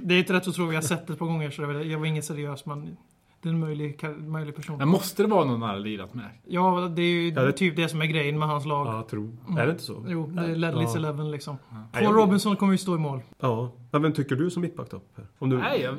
[0.04, 1.84] Det är inte rätt att tro, jag har sett det ett par gånger så det
[1.84, 2.97] jag var ingen seriös men
[3.41, 4.78] det är en möjlig, person.
[4.78, 6.25] Men måste det vara någon han har lirat med?
[6.47, 8.88] Ja, det är ju Ja, det- typ det som är grejen med hans lag.
[8.88, 9.38] Ja, jag tror.
[9.58, 10.06] Är det inte så?
[10.08, 10.99] Jo, det är Ledleys Ja.
[10.99, 11.58] Eleven liksom.
[11.69, 13.19] Nej, Paul jag- Robinson kommer ju stå i mål.
[13.39, 13.71] Ja.
[13.91, 15.02] Men vem tycker du som mittback då?
[15.39, 15.58] Om du...
[15.58, 15.95] Nej, jag...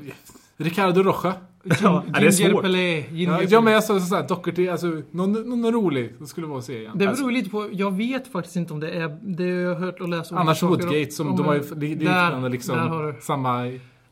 [0.57, 1.35] Ricardo Rocha.
[1.83, 2.63] Ja, det är svårt.
[2.63, 3.05] Pelé.
[3.13, 6.65] Ja, ja men jag sa såhär, Doherty, alltså någon, någon rolig det skulle vara att
[6.65, 6.91] se igen.
[6.93, 9.75] Det beror alltså, lite på, jag vet faktiskt inte om det är, det har jag
[9.75, 12.77] hört och läst olika annars om- Woodgate som om- de har ju li- liknande liksom
[12.77, 13.21] där har du.
[13.21, 13.63] samma...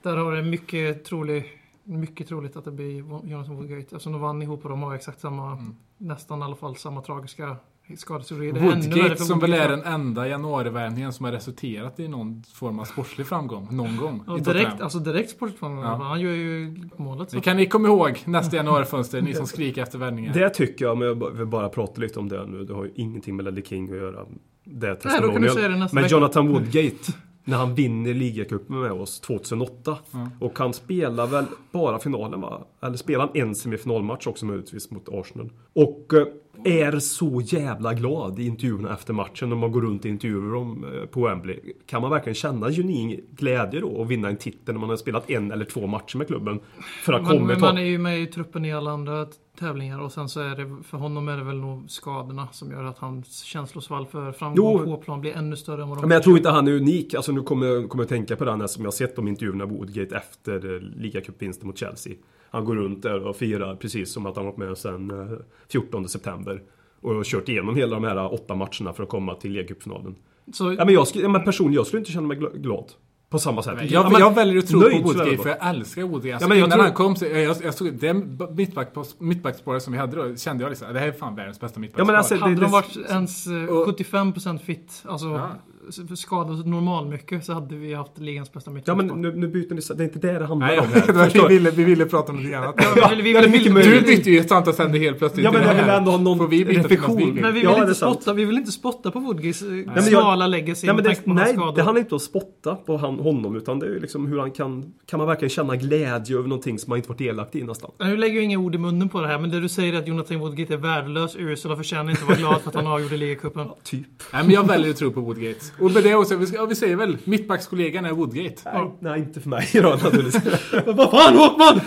[0.02, 1.46] Där har det mycket troligt,
[1.88, 2.96] mycket troligt att det blir
[3.30, 3.82] Jonathan Woodgate.
[3.82, 5.74] Eftersom de vann ihop och de har exakt samma, Mm.
[5.98, 7.56] nästan i alla fall samma tragiska
[7.96, 8.52] skadehistoria.
[8.52, 13.26] Woodgate som väl är den enda januarivärvningen som har resulterat i någon form av sportslig
[13.26, 13.68] framgång.
[13.70, 14.22] Någon gång.
[14.26, 15.84] Ja, direkt, alltså direkt sportframgång.
[15.84, 15.94] Ja.
[15.94, 17.30] Han gör ju målet.
[17.30, 17.36] Så.
[17.36, 20.34] Det kan ni komma ihåg nästa januarifönster, ni som skriker efter vändningar.
[20.34, 22.64] Det tycker jag, men jag vill bara prata lite om det nu.
[22.64, 24.26] Det har ju ingenting med Ledley King att göra.
[24.64, 26.14] Det är Nej, då kan du säga det nästa Men vecka.
[26.14, 27.12] Jonathan Woodgate,
[27.48, 29.98] när han vinner ligacupen med oss 2008.
[30.14, 30.28] Mm.
[30.40, 32.66] Och han spelar väl bara finalen va?
[32.82, 35.50] Eller spelar han en semifinalmatch också möjligtvis mot Arsenal.
[35.72, 36.26] Och eh,
[36.64, 40.84] är så jävla glad i intervjuerna efter matchen när man går runt i intervjuer om,
[40.84, 41.60] eh, på Wembley.
[41.86, 45.30] Kan man verkligen känna genuin glädje då och vinna en titel när man har spelat
[45.30, 46.60] en eller två matcher med klubben?
[47.04, 49.26] För att Men, komma man är ju med i truppen i alla andra
[49.58, 52.84] tävlingar och sen så är det, för honom är det väl nog skadorna som gör
[52.84, 56.22] att hans känslosvall för framgång på plan blir ännu större än vad de Men jag
[56.22, 57.14] tror inte han är unik.
[57.14, 59.66] Alltså nu kommer jag, kommer jag tänka på den här som jag sett de intervjuerna
[59.66, 62.12] med Woodgate efter eh, ligacupvinsten mot Chelsea.
[62.50, 65.38] Han går runt där och firar precis som att han varit med sedan eh,
[65.72, 66.62] 14 september.
[67.00, 70.14] Och kört igenom hela de här åtta matcherna för att komma till ligacupfinalen.
[70.52, 72.92] Så, Ja, men jag men personligen, jag skulle inte känna mig gla- glad.
[73.30, 73.74] På samma sätt.
[73.80, 76.34] Jag, Ja, men- jag väljer att tro nöjd på Woodgate för jag älskar Woodgate.
[76.34, 78.14] Alltså, Ja, men jag innan tror- han kom så, jag, jag, jag såg det
[78.54, 81.80] mittback, mittbacksparet som vi hade då, kände jag liksom, det här är fan världens bästa
[81.80, 82.02] mittbackspar.
[82.02, 85.50] Ja, men alltså, Hade det- de varit ens eh, Och- 75% fit, alltså Ja.
[85.88, 89.04] S- skadade normal mycket så hade vi haft ligans bästa Ja mittbackspar.
[89.04, 91.30] men nu, nu byter ni, det är inte det det handlar Nej, om här.
[91.48, 92.74] vi, ville, vi ville prata om någonting annat.
[92.96, 94.00] Ja, vi, vi, Ja, vi, möjligt.
[94.06, 94.36] Du bytte ju
[94.72, 95.44] sen det helt plötsligt.
[95.44, 95.98] Ja men jag det vill här.
[95.98, 97.34] ändå ha någon Får vi något vi reflektion.
[97.40, 99.20] Men vi Ja, vill, är inte spotta, vi vill inte spotta på
[99.62, 102.96] eh, jag- smala legacy Ja, men det, nej, det handlar inte om att spotta på
[102.96, 104.92] han, honom utan det är liksom hur han kan...
[105.06, 107.90] Kan man verkligen känna glädje över någonting som man inte varit delaktig i nästan?
[107.98, 109.98] Nu lägger jag inga ord i munnen på det här, men det du säger är
[109.98, 111.36] att Jonathan Woodgate är värdelös.
[111.38, 113.66] Ursula förtjänar inte vara glad för att han avgjorde ligacupen.
[113.82, 114.06] Typ.
[114.32, 115.60] Nej, men jag väljer att tro på Woodgate.
[115.80, 118.56] Och med det också, vi, ska, ja, vi säger väl, mittbackskollegan är Woodgate.
[118.64, 120.44] Nej, nej, inte för mig då naturligtvis.
[120.86, 121.80] Men Vad fan Håkman!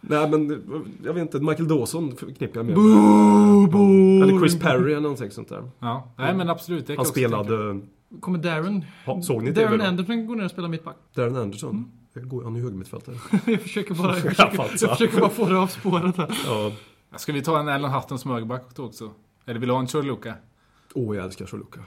[0.00, 0.62] Nej men,
[1.04, 2.74] jag vet inte, Michael Dawson förknippar jag med.
[4.22, 5.70] Eller Chris Perry eller någonting sånt där.
[5.78, 6.86] Ja, nej men absolut.
[6.86, 7.80] Det Han spelade...
[8.20, 8.84] Kommer Darren...
[9.06, 9.64] Ha, såg ni det?
[9.64, 9.84] Darren då?
[9.84, 10.96] Anderson går ner och spelar mittback.
[11.14, 11.90] Darren Anderson.
[12.14, 13.16] Det går- Han är ju högermittfältare.
[13.46, 16.38] jag försöker bara, jag försöker, jag försöker bara få det av spåret här.
[16.46, 16.72] Ja.
[17.16, 19.10] Ska vi ta en Alan Hutton som högerback också?
[19.46, 20.34] Eller vill du ha en Chorluka?
[20.94, 21.80] Åh, jag älskar Choluka.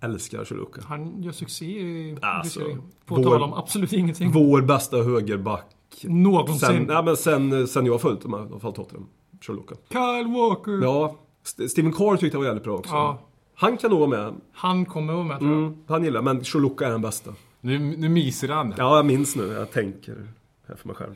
[0.00, 0.80] Älskar Choluka.
[0.88, 2.60] Han gör succé i Alltså,
[3.06, 4.30] På vår- tal om absolut ingenting.
[4.32, 5.66] Vår bästa högerback.
[6.02, 6.58] Någonsin.
[6.68, 9.06] Sen, ja, men sen, sen jag följt dem, i alla fall Tottenham.
[9.40, 9.74] Choluka.
[9.88, 10.82] Kyle Walker.
[10.84, 12.94] Ja, St- Steven Carr tyckte jag var jävligt bra också.
[12.94, 13.18] Ja.
[13.54, 14.34] Han kan nog vara med.
[14.52, 15.58] Han kommer vara med tror jag.
[15.62, 17.30] Mm, han gillar men Choluka är den bästa.
[17.60, 18.74] Nu, nu myser han.
[18.78, 19.46] Ja, jag minns nu.
[19.46, 20.28] Jag tänker
[20.68, 21.14] här för mig själv.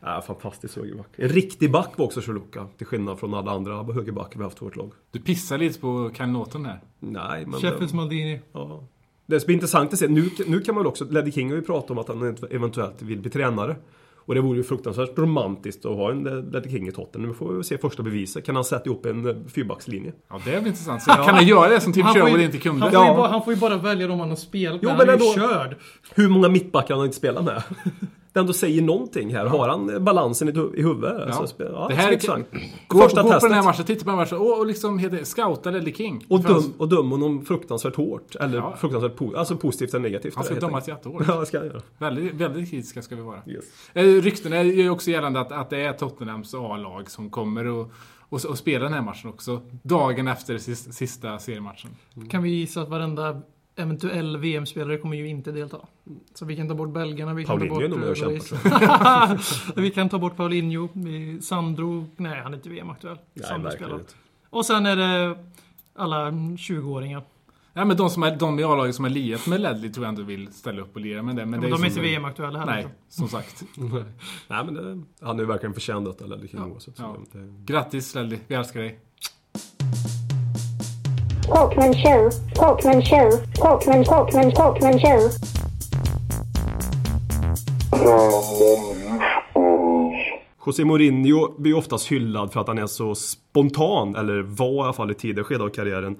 [0.00, 1.08] Ja, fantastisk högerback.
[1.16, 2.66] En riktig back var också Choluka.
[2.78, 4.92] Till skillnad från alla andra högerbackar vi haft i vårt lag.
[5.10, 6.80] Du pissar lite på Kyle Norton här.
[7.00, 7.60] Nej, men...
[7.60, 8.40] Sheffields Maldini.
[8.52, 8.84] Ja.
[9.26, 11.56] Det som blir intressant att se, nu, nu kan man väl också, Ledley King har
[11.56, 13.76] ju pratat om att han eventuellt vill bli tränare.
[14.16, 17.28] Och det vore ju fruktansvärt romantiskt att ha en Ledley King i Tottenham.
[17.28, 18.44] Nu får vi se första beviset.
[18.46, 20.12] Kan han sätta ihop en eh, fyrbackslinje?
[20.30, 21.02] Ja, det är väl intressant.
[21.02, 22.80] Så kan han göra det som Tim Sherwood inte kunde?
[22.82, 23.16] Han får, ju Ja.
[23.16, 24.98] bara, han får ju bara välja de han har spelat Jo, med.
[24.98, 25.76] men han är ju körd.
[26.14, 27.62] Hur många mittbackar har han inte spelat med?
[28.36, 29.46] Det ändå säger någonting här.
[29.46, 31.22] Har han balansen i, hu- i huvudet?
[31.28, 31.34] Ja.
[31.34, 32.46] Alltså, ja, det här är intressant.
[32.88, 33.50] Gå, Första gå på testet.
[33.50, 36.24] den här matchen, titta på den här matchen och, och liksom heter, scouta Ledley King.
[36.28, 38.34] Och han- döm, och döm honom fruktansvärt hårt.
[38.40, 38.76] Eller Ja.
[38.76, 40.34] fruktansvärt po- alltså positivt eller negativt.
[40.34, 41.24] Han ska dömas jättehårt.
[41.28, 41.82] Ja, det ska jag göra.
[41.98, 43.38] Väldigt, väldigt kritiska ska vi vara.
[43.46, 43.64] Yes.
[43.94, 47.90] Eh, Ryktena gör ju också gällande att, att det är Tottenhams A-lag som kommer och,
[48.28, 49.60] och, och spela den här matchen också.
[49.82, 51.90] Dagen efter sista, sista seriematchen.
[52.30, 53.40] Kan vi gissa att varenda
[53.76, 55.78] eventuell VM-spelare kommer ju inte delta.
[56.34, 58.20] Så vi kan ta bort belgarna, vi kan Paulinho är ta nog bort...
[58.20, 59.72] med och eh, kämpar, Loris.
[59.76, 60.88] vi kan ta bort Paulinho.
[61.42, 63.18] Sandro, nej han är inte VM-aktuell.
[63.48, 64.00] Sandro spelar.
[64.50, 65.38] Och sen är det
[65.96, 67.22] alla 20-åringar.
[67.72, 70.08] Ja, men de, som är, de i A-laget som har liat med Ledley tror jag
[70.08, 71.46] ändå vill ställa upp och lira med det.
[71.46, 72.72] Men det de är som- inte VM-aktuella heller.
[72.72, 73.62] Nej, som sagt.
[74.48, 76.96] Nej, men det, han är ju verkligen förtjänt detta, Ledley King oavsett.
[76.96, 77.16] så Ja.
[77.32, 78.98] det- Grattis Ledley, vi älskar dig.
[81.48, 85.30] Talkman show, Talkman show, Talkman, Talkman, Talkman show.
[90.66, 94.80] José Mourinho blir ju oftast hyllad för att han är så spontan, eller var i
[94.80, 96.16] alla fall i tidigare skede av karriären.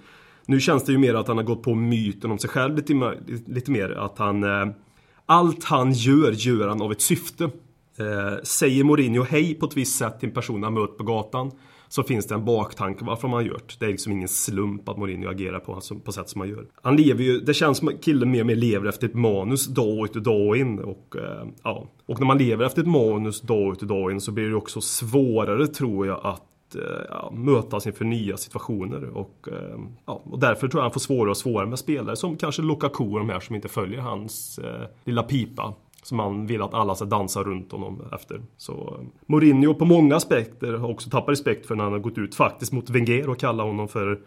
[0.46, 2.94] Nu känns det ju mer att han har gått på myten om sig själv lite,
[2.94, 3.90] mer- lite mer.
[3.90, 4.44] Att han...
[4.44, 4.66] Eh,
[5.26, 7.44] allt han gör, gör han av ett syfte.
[7.98, 11.50] Eh, säger Mourinho hej på ett visst sätt till en person han mött på gatan
[11.88, 13.74] så finns det en baktanke varför man gör det.
[13.78, 16.66] Det är liksom ingen slump att Mourinho agerar på, alltså, på sätt som han gör.
[16.82, 19.66] Han lever ju, det känns som att killen mer och mer lever efter ett manus
[19.66, 20.78] dag ut och dag in.
[20.78, 21.86] Och, eh, ja.
[22.06, 24.56] och när man lever efter ett manus dag ut och dag in så blir det
[24.56, 29.04] också svårare tror jag att eh, ja, mötas inför nya situationer.
[29.04, 32.36] Och, eh, ja, och därför tror jag han får svårare och svårare med spelare som
[32.36, 35.74] kanske Lukaku och de här som inte följer hans eh, lilla pipa.
[36.06, 38.42] Som han vill att alla ska dansa runt honom efter.
[38.56, 42.18] Så eh, Mourinho på många aspekter har också tappat respekt för när han har gått
[42.18, 44.20] ut faktiskt mot Wenger och kallat honom för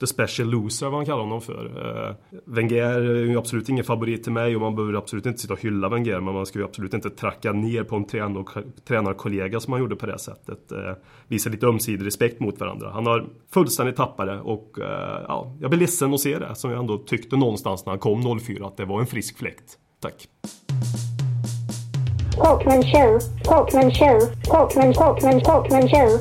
[0.00, 1.64] The Special Loser, vad han kallar honom för.
[1.64, 5.52] Uh, Wenger är ju absolut ingen favorit till mig och man behöver absolut inte sitta
[5.52, 9.60] och hylla Wenger men man ska ju absolut inte tracka ner på en tränare- tränarkollega
[9.60, 10.72] som han gjorde på det sättet.
[10.72, 10.92] Uh,
[11.28, 12.90] visa lite ömsesidig respekt mot varandra.
[12.90, 14.84] Han har fullständigt tappat det och uh,
[15.28, 18.40] ja, jag blir ledsen att se det som jag ändå tyckte någonstans när han kom
[18.40, 19.78] 04 att det var en frisk fläkt.
[20.00, 20.28] Tack.
[22.36, 26.20] Talkman show, Talkman show, Talkman, Talkman, Talkman show.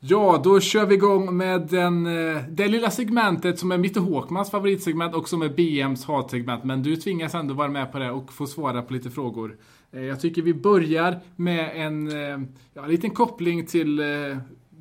[0.00, 4.02] Ja, då kör vi igång med den, eh, det lilla segmentet som är mitt och
[4.02, 6.64] Håkmans favoritsegment och som är BMs hatsegment.
[6.64, 9.56] Men du tvingas ändå vara med på det och få svara på lite frågor.
[9.92, 12.40] Eh, jag tycker vi börjar med en eh,
[12.74, 14.00] ja, liten koppling till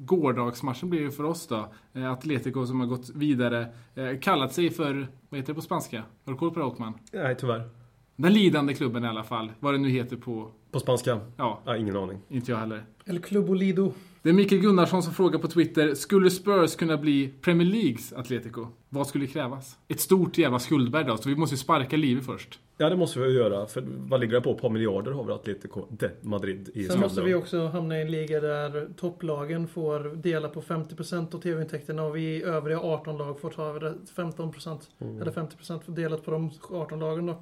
[0.05, 1.69] gårdagsmatchen blir det för oss då.
[1.93, 3.67] Eh, Atletico som har gått vidare.
[3.95, 6.03] Eh, kallat sig för, vad heter det på spanska?
[6.25, 6.93] Har du koll på det Håkman?
[7.13, 7.69] Nej, tyvärr.
[8.15, 9.51] Den lidande klubben i alla fall.
[9.59, 11.19] Vad det nu heter på, På spanska?
[11.37, 12.19] ja, Ja, ingen aning.
[12.29, 12.83] inte jag heller.
[13.05, 13.93] El Club Olido.
[14.21, 15.93] Det är Mikael Gunnarsson som frågar på Twitter.
[15.95, 18.67] Skulle Spurs kunna bli Premier Leagues Atletico?
[18.89, 19.77] Vad skulle krävas?
[19.87, 22.59] Ett stort jävla skuldberg då, så vi måste ju sparka Livi först.
[22.81, 23.65] Ja, det måste vi göra.
[23.65, 24.51] För vad ligger det på?
[24.51, 28.01] Ett par miljarder har väl Atletico de Madrid i Sen måste vi också hamna i
[28.01, 33.39] en liga där topplagen får dela på 50% av TV-intäkterna och vi övriga 18 lag
[33.39, 35.21] får ta över 15% Mm.
[35.21, 37.33] eller 50% delat på de 18 lagen då.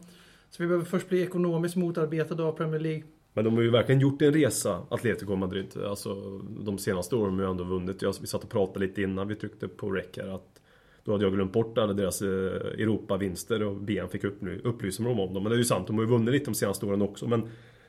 [0.49, 3.03] Så vi behöver först bli ekonomiskt motarbetade av Premier League.
[3.33, 5.77] Men de har ju verkligen gjort en resa, Atletico Madrid.
[5.89, 6.15] Alltså,
[6.65, 8.01] de senaste åren har de ju ändå vunnit.
[8.01, 10.58] Jag, vi satt och pratade lite innan vi tryckte på rec här att
[11.09, 15.11] då hade jag glömt bort alla deras eh, Europa-vinster och BM fick upp, upplysa mig
[15.11, 15.43] om dem.
[15.43, 17.27] Men det är ju sant, de har ju vunnit lite de senaste åren också.
[17.27, 17.41] Men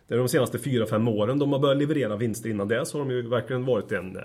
[0.08, 3.04] det är de senaste 4-5 åren de har börjat leverera vinster innan det så har
[3.04, 4.22] de ju verkligen varit en eh,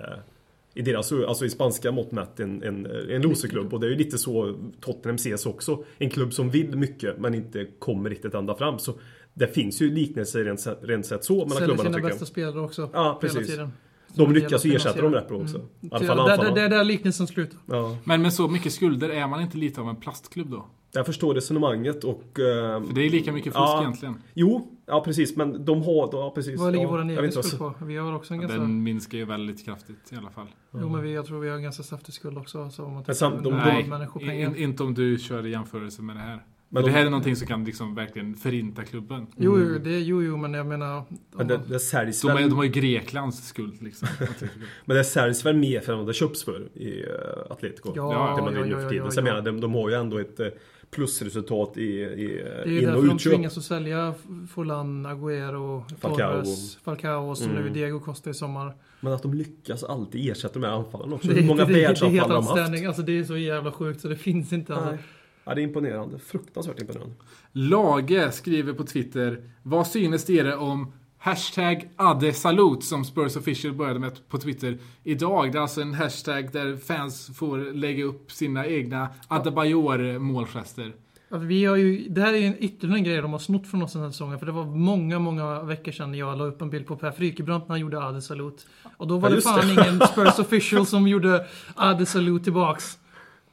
[0.73, 3.73] i deras, alltså i spanska mått mätt, en, en, en loserklubb.
[3.73, 5.83] Och det är ju lite så Tottenham ses också.
[5.97, 8.79] En klubb som vill mycket men inte kommer riktigt ända fram.
[8.79, 8.93] Så
[9.33, 12.21] det finns ju liknelser rent, sett- rent sett så mellan Säljer klubbarna sina tycker bästa
[12.21, 12.27] jag.
[12.27, 12.89] spelare också.
[12.93, 13.51] Ja, hela precis.
[13.51, 13.69] tiden.
[14.15, 15.57] De lyckas ju ersätta dem rätt bra också.
[15.57, 15.61] I
[15.91, 16.55] alla Så fall där, anfallarna.
[16.55, 17.59] det är där liknelsen slutar.
[17.65, 17.97] Ja.
[18.03, 20.65] Men med så mycket skulder, är man inte lite av en plastklubb då?
[20.91, 22.39] Jag förstår resonemanget och...
[22.39, 23.81] eh, För det är lika mycket fusk Ja.
[23.81, 24.21] egentligen.
[24.33, 25.35] Jo, ja precis.
[25.37, 26.09] Men de har...
[26.11, 26.59] Ja, precis.
[26.59, 27.73] Vad ligger ja, vet egen skuld på?
[27.85, 28.57] Vi har också en ganska...
[28.57, 30.47] Den minskar ju väldigt kraftigt i alla fall.
[30.73, 32.63] Jo men vi, jag tror vi har en ganska saftig skuld också.
[32.63, 34.33] Alltså, om man Men sam- tittar de- Nej, människopengar.
[34.35, 36.43] in, inte om du kör i jämförelse med det här.
[36.75, 39.27] Men det de- här är någonting som kan liksom verkligen förinta klubben.
[39.37, 41.03] Jo, jo, det, jo, jo, men jag menar...
[41.35, 42.49] Men det, det säljs De, väl...
[42.49, 44.07] de har ju Greklands skuld liksom.
[44.85, 47.11] Men det säljs väl mer för än vad det köps för i uh,
[47.49, 47.93] Atletico?
[47.95, 49.05] Ja, det man ja, ja, för ja, tiden.
[49.05, 49.31] ja, Så jag ja.
[49.33, 50.47] menar, de, de har ju ändå ett eh,
[50.91, 54.13] plusresultat i, i Det är eh, ju in och därför de tvingas att sälja
[54.49, 56.31] Forlan, Agüero, Falcao.
[56.31, 57.63] Torres, Falcao och så Mm.
[57.63, 58.73] nu Diego Costa i sommar.
[58.99, 61.27] Men att de lyckas alltid ersätta de här anfallarna också.
[61.27, 62.87] Det, Hur många det, världsanfallare har de haft?
[62.87, 64.75] Alltså det är så jävla sjukt så det finns inte.
[64.75, 64.97] Alltså.
[65.45, 66.19] Ja, det är imponerande.
[66.19, 67.15] Fruktansvärt imponerande.
[67.51, 69.43] Lage skriver på Twitter.
[69.63, 75.51] Vad synes er om Hashtag Adesalut som Spurs Official började med på Twitter idag.
[75.51, 80.93] Det är alltså en hashtag där fans får lägga upp sina egna Adebayor målgester.
[81.29, 83.81] Alltså, vi har ju, det här är en ytterligare en grej de har snott från
[83.81, 84.39] oss den här säsongen.
[84.39, 87.63] För det var många, många veckor sedan jag la upp en bild på Per Frykebrant
[87.67, 88.67] när han gjorde Ade Salut.
[88.97, 89.73] Och då var Ja, det fan det.
[89.73, 92.97] ingen Spurs official som gjorde Ade Salut tillbaks.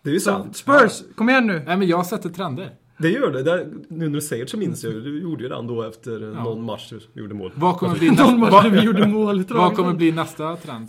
[0.02, 0.56] Det är ju Så, sant.
[0.56, 1.62] Spurs, kom igen nu!
[1.66, 2.70] Nej men jag sätter trender.
[2.98, 3.42] Det gör det.
[3.42, 6.18] det nu när du säger det så minns jag Du gjorde ju det då efter
[6.44, 7.52] någon match du gjorde mål.
[7.54, 9.44] Vad kommer bli, Någon nästa, match vad, gjorde mål.
[9.48, 10.88] vad kommer bli nästa trend?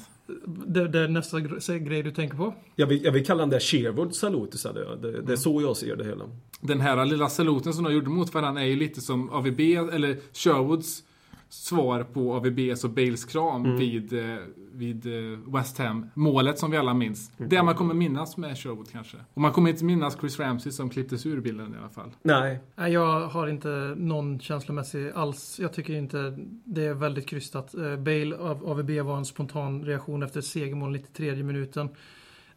[0.66, 2.54] Det, det är nästa gre- grej du tänker på.
[2.76, 5.02] Jag vill, jag vill kalla den där Sherwood salut istället.
[5.02, 6.26] Det, det är så jag ser det hela.
[6.62, 9.60] Den här lilla saluten som de gjorde mot varandra är ju lite som AVB,
[9.94, 11.04] eller Sherwoods
[11.54, 14.36] svar på AVBs och Bales kram vid, eh,
[14.72, 16.10] vid eh, West Ham.
[16.14, 17.32] Målet som vi alla minns.
[17.38, 19.18] Det man kommer minnas med Sherwood kanske.
[19.34, 22.12] Och man kommer inte minnas Chris Ramsey som klipptes ur bilden i alla fall.
[22.22, 25.60] Nej, Nej, jag har inte någon känslomässig alls.
[25.60, 27.76] Jag tycker inte det är väldigt krystat.
[27.76, 31.90] Eh, Bale av AVB var en spontan reaktion efter segermål 93 minuten.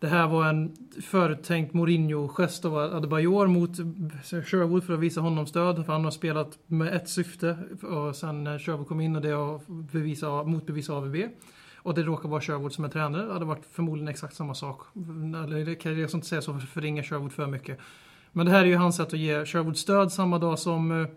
[0.07, 3.77] Det här var en förutänkt Mourinho-gest av Adebayor mot
[4.23, 5.87] Sherwood för att visa honom stöd.
[5.87, 7.59] För han har spelat med ett syfte.
[7.83, 11.17] Och sen när Sherwood kom in och det är att bevisa, motbevisa AVB.
[11.77, 13.27] Och det råkar vara Sherwood som är tränare.
[13.27, 14.81] Det hade varit förmodligen exakt samma sak.
[14.95, 17.79] Eller ska liksom inte säga så för förringa Sherwood för mycket.
[18.33, 21.09] Men det här är ju hans sätt att ge Sherwood stöd samma dag som eh,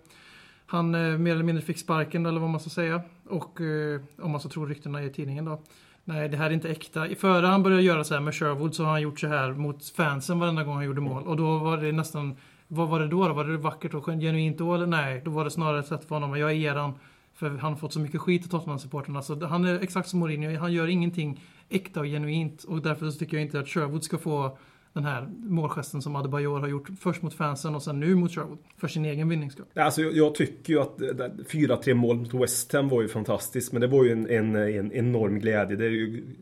[0.66, 3.02] han eh, mer eller mindre fick sparken eller vad man ska säga.
[3.28, 5.62] Och eh, om man så tror ryktena i tidningen då.
[6.04, 7.08] Nej, det här är inte äkta.
[7.18, 9.90] Före han började göra så här med Sherwood så har han gjort så här mot
[9.90, 11.24] fansen varenda gång han gjorde mål.
[11.28, 12.36] Och då var det nästan...
[12.68, 13.28] Vad var det då?
[13.28, 13.34] då?
[13.34, 15.22] Var det vackert och genuint då eller nej?
[15.26, 16.32] Då var det snarare ett sätt för honom.
[16.34, 16.94] att Jag är eran.
[17.34, 19.22] För han har fått så mycket skit av Tottenham-supportrarna.
[19.22, 20.60] Så han är exakt som Mourinho.
[20.60, 22.64] Han gör ingenting äkta och genuint.
[22.64, 24.58] Och därför så tycker jag inte att Sherwood ska få
[24.94, 26.90] den här målgesten som Adebayor har gjort.
[27.00, 28.58] Först mot fansen och sen nu mot Sherwood.
[28.78, 29.66] För sin egen vinnings skull.
[29.76, 33.08] Alltså jag, jag tycker ju att det där 4-3 mål mot West Ham var ju
[33.08, 33.72] fantastiskt.
[33.72, 35.78] Men det var ju en, en, en enorm glädje.
[35.78, 36.36] Det ju,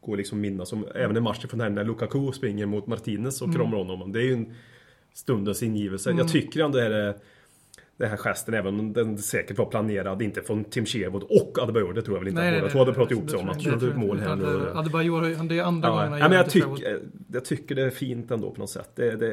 [0.00, 3.54] går liksom minnas som även en match från här när Lukaku springer mot Martinez och
[3.54, 4.12] kramar honom.
[4.12, 4.54] Det är ju en
[5.14, 6.10] stundens ingivelse.
[6.10, 7.16] Jag tycker ändå det här är
[8.00, 11.92] den här gesten, även om den säkert var planerad, inte från Tim Sherwood och Adebayor,
[11.92, 12.40] det tror jag väl inte.
[12.40, 14.18] Nej, båda nej, två hade pratat ihop sig om tror att jag göra ett mål
[14.20, 14.70] här nu.
[14.74, 17.00] Adebayor, det är andra Ja, gången ja, men jag, tycker,
[17.32, 18.90] jag tycker det är fint ändå på något sätt.
[18.96, 19.32] Det, det,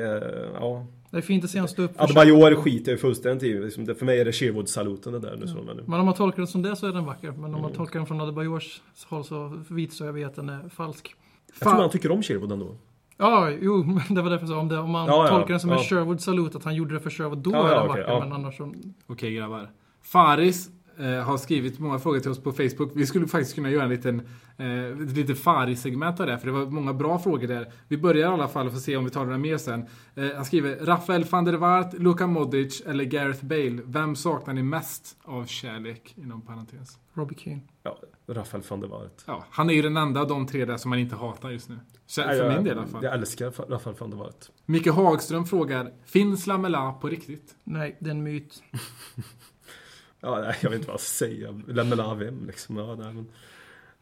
[0.54, 0.88] ja.
[1.12, 3.54] Det är fint att se honom stå upp för Adebayor skiter jag fullständigt i.
[3.60, 5.36] Liksom, För mig är det Sherwood-saluten det där.
[5.40, 7.32] Nu, så, men, Men om man tolkar den som det så är den vacker.
[7.32, 7.62] Men om Mm.
[7.62, 11.16] man tolkar den från Adebayors håll så vidstår jag vid att den är falsk.
[11.60, 12.76] jag tror man tycker om Sherwood ändå.
[13.18, 15.48] Ja, jo, men det var därför jag sa om, det, om man Ja, ja, tolkar
[15.50, 15.84] den som en ja.
[15.84, 18.14] Sherwood-salut, att han gjorde det för Sherwood, då Ja, är den okej, vacker.
[18.14, 18.20] ja.
[18.20, 18.74] Men annars så...
[19.08, 19.70] Okej grabbar.
[20.04, 20.70] Faris
[21.06, 22.92] har skrivit många frågor till oss på Facebook.
[22.94, 24.22] Vi skulle faktiskt kunna göra en liten
[24.58, 27.72] eh, ett lite Fari-segment av det, för det var många bra frågor där.
[27.88, 29.86] Vi börjar i alla fall och får se om vi tar några mer sen.
[30.16, 33.82] Eh, han skriver Rafael van der Vaart, Luka Modric eller Gareth Bale.
[33.86, 36.14] Vem saknar ni mest av kärlek?
[36.18, 36.98] Inom parentes.
[37.14, 37.62] Robbie Keane.
[37.84, 39.24] Ja, Rafael van der Vaart.
[39.26, 41.70] Ja, han är ju den enda av de tre där som man inte hatar just
[41.70, 41.80] nu.
[42.06, 43.04] Så, Nej, för jag, min del i alla fall.
[43.04, 44.46] Jag älskar Rafael van der Vaart.
[44.66, 47.56] Micke Hagström frågar, finns Lamela på riktigt?
[47.64, 48.64] Nej, det är en myt.
[50.22, 51.62] Ja, nej, jag vet inte vad jag ska säga.
[51.68, 52.78] Lämna vem liksom.
[52.78, 53.26] Ja, nej, men...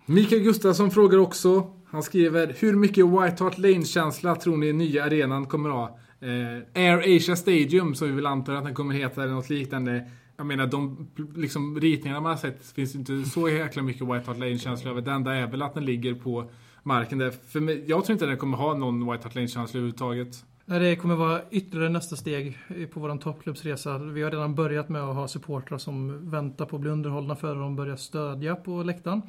[0.05, 1.74] Mikael Gustafsson frågar också.
[1.86, 5.99] Han skriver, hur mycket White Hart Lane-känsla tror ni nya arenan kommer ha?
[6.20, 10.09] Eh, Air Asia Stadium, som vi vill anta att den kommer heta, eller något liknande.
[10.38, 14.38] Jag menar, de liksom, ritningarna man har sett finns inte så jäkla mycket White Hart
[14.38, 15.01] Lane-känsla över.
[15.01, 16.51] Det enda är väl att den ligger på
[16.84, 17.34] marken där.
[17.47, 20.45] För mig, jag tror inte den kommer ha någon White Hart Lane-känsla överhuvudtaget.
[20.68, 22.57] Nej, Det kommer vara ytterligare nästa steg
[22.93, 23.97] på vår toppklubbsresa.
[23.97, 27.59] Vi har redan börjat med att ha supportrar som väntar på att bli underhållna före
[27.59, 29.22] de börjar stödja på läktaren.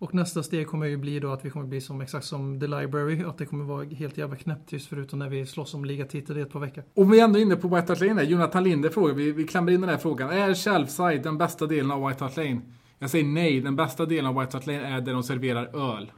[0.00, 2.66] Och nästa steg kommer ju bli då att vi kommer bli som exakt som The
[2.66, 6.40] Library, att det kommer vara helt jävla knäpptyst förutom när vi slåss om ligatitel i
[6.40, 6.84] ett par veckor.
[6.94, 8.22] Och vi är ändå inne på White Hart Lane.
[8.22, 10.30] Jonathan Linder frågar, vi, vi klämmer in den här frågan.
[10.30, 12.60] Är Shelfside den bästa delen av White Hart Lane?
[12.98, 16.12] Jag säger nej, den bästa delen av White Hart Lane är där de serverar öl.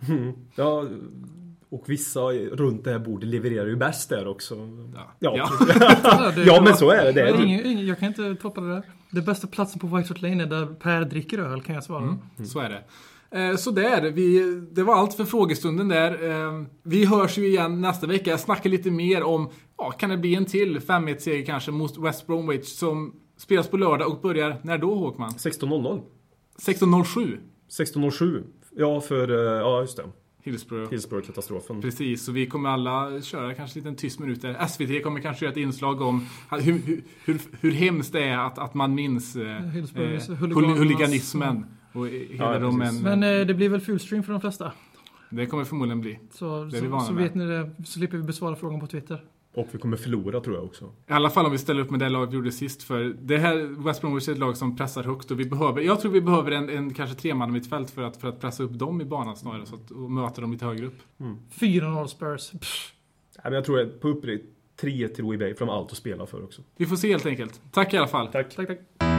[0.54, 0.84] Ja,
[1.70, 2.20] och vissa
[2.52, 4.54] runt det här bordet levererar ju bäst där också.
[4.94, 5.14] Ja.
[5.18, 5.50] Ja,
[6.46, 6.60] Ja.
[6.64, 7.12] Men så är det.
[7.12, 8.82] det är ingen, ingen, jag kan inte toppa det där.
[9.10, 12.18] Det bästa platsen på White Hart Lane är där Per dricker öl, kan jag svara.
[12.46, 12.82] Så är det.
[13.38, 14.42] Eh, Så där, vi,
[14.72, 16.30] det var allt för frågestunden där.
[16.30, 18.30] Eh, Vi hörs ju igen nästa vecka.
[18.30, 19.48] Jag snackar lite mer om,
[19.78, 24.08] ja, kan det bli en till 5-1-seger kanske mot West Bromwich som spelas på lördag
[24.08, 25.30] och börjar, när då Håkman?
[25.30, 26.00] 16.00.
[26.66, 27.36] 16.07.
[27.70, 28.42] 16.07.
[28.76, 29.30] Ja, för...
[29.30, 30.02] eh, Ja, just det.
[30.42, 30.90] Hillsborough.
[30.90, 31.80] Hillsborough-katastrofen.
[31.80, 34.66] Precis, så vi kommer alla köra kanske en liten tyst minut där.
[34.66, 38.58] SVT kommer kanske göra ett inslag om hur, hur, hur, hur hemskt det är att,
[38.58, 40.34] att man minns eh, eh,
[40.76, 41.66] huliganismen.
[41.92, 44.72] Och hela Ja, de men, Men eh, det blir väl fullstream för de flesta.
[45.30, 46.18] Det kommer förmodligen bli.
[46.30, 48.86] Så, Det är vi så, så vet ni det, så slipper vi besvara frågan på
[48.86, 49.24] Twitter.
[49.54, 50.84] Och vi kommer förlora tror jag också.
[50.84, 52.82] I alla fall om vi ställer upp med det lag vi gjorde sist.
[52.82, 56.00] För det här West Bromwich är ett lag som pressar högt och vi behöver, jag
[56.00, 59.00] tror vi behöver en, en kanske treman mittfält för att, för att pressa upp dem
[59.00, 60.98] i banan snarare så att, och möta dem lite högre upp.
[61.60, 62.50] 4-0 Spurs.
[62.50, 62.94] Pff.
[63.36, 65.90] Nej, men jag tror att på uppriktigt 3 till Louis Bay, för de har allt
[65.90, 66.62] att spela för också.
[66.76, 67.60] Vi får se helt enkelt.
[67.70, 68.28] Tack i alla fall.
[68.28, 68.54] Tack.
[68.54, 68.78] Tack, tack.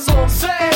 [0.00, 0.40] Hey!
[0.40, 0.69] Hey!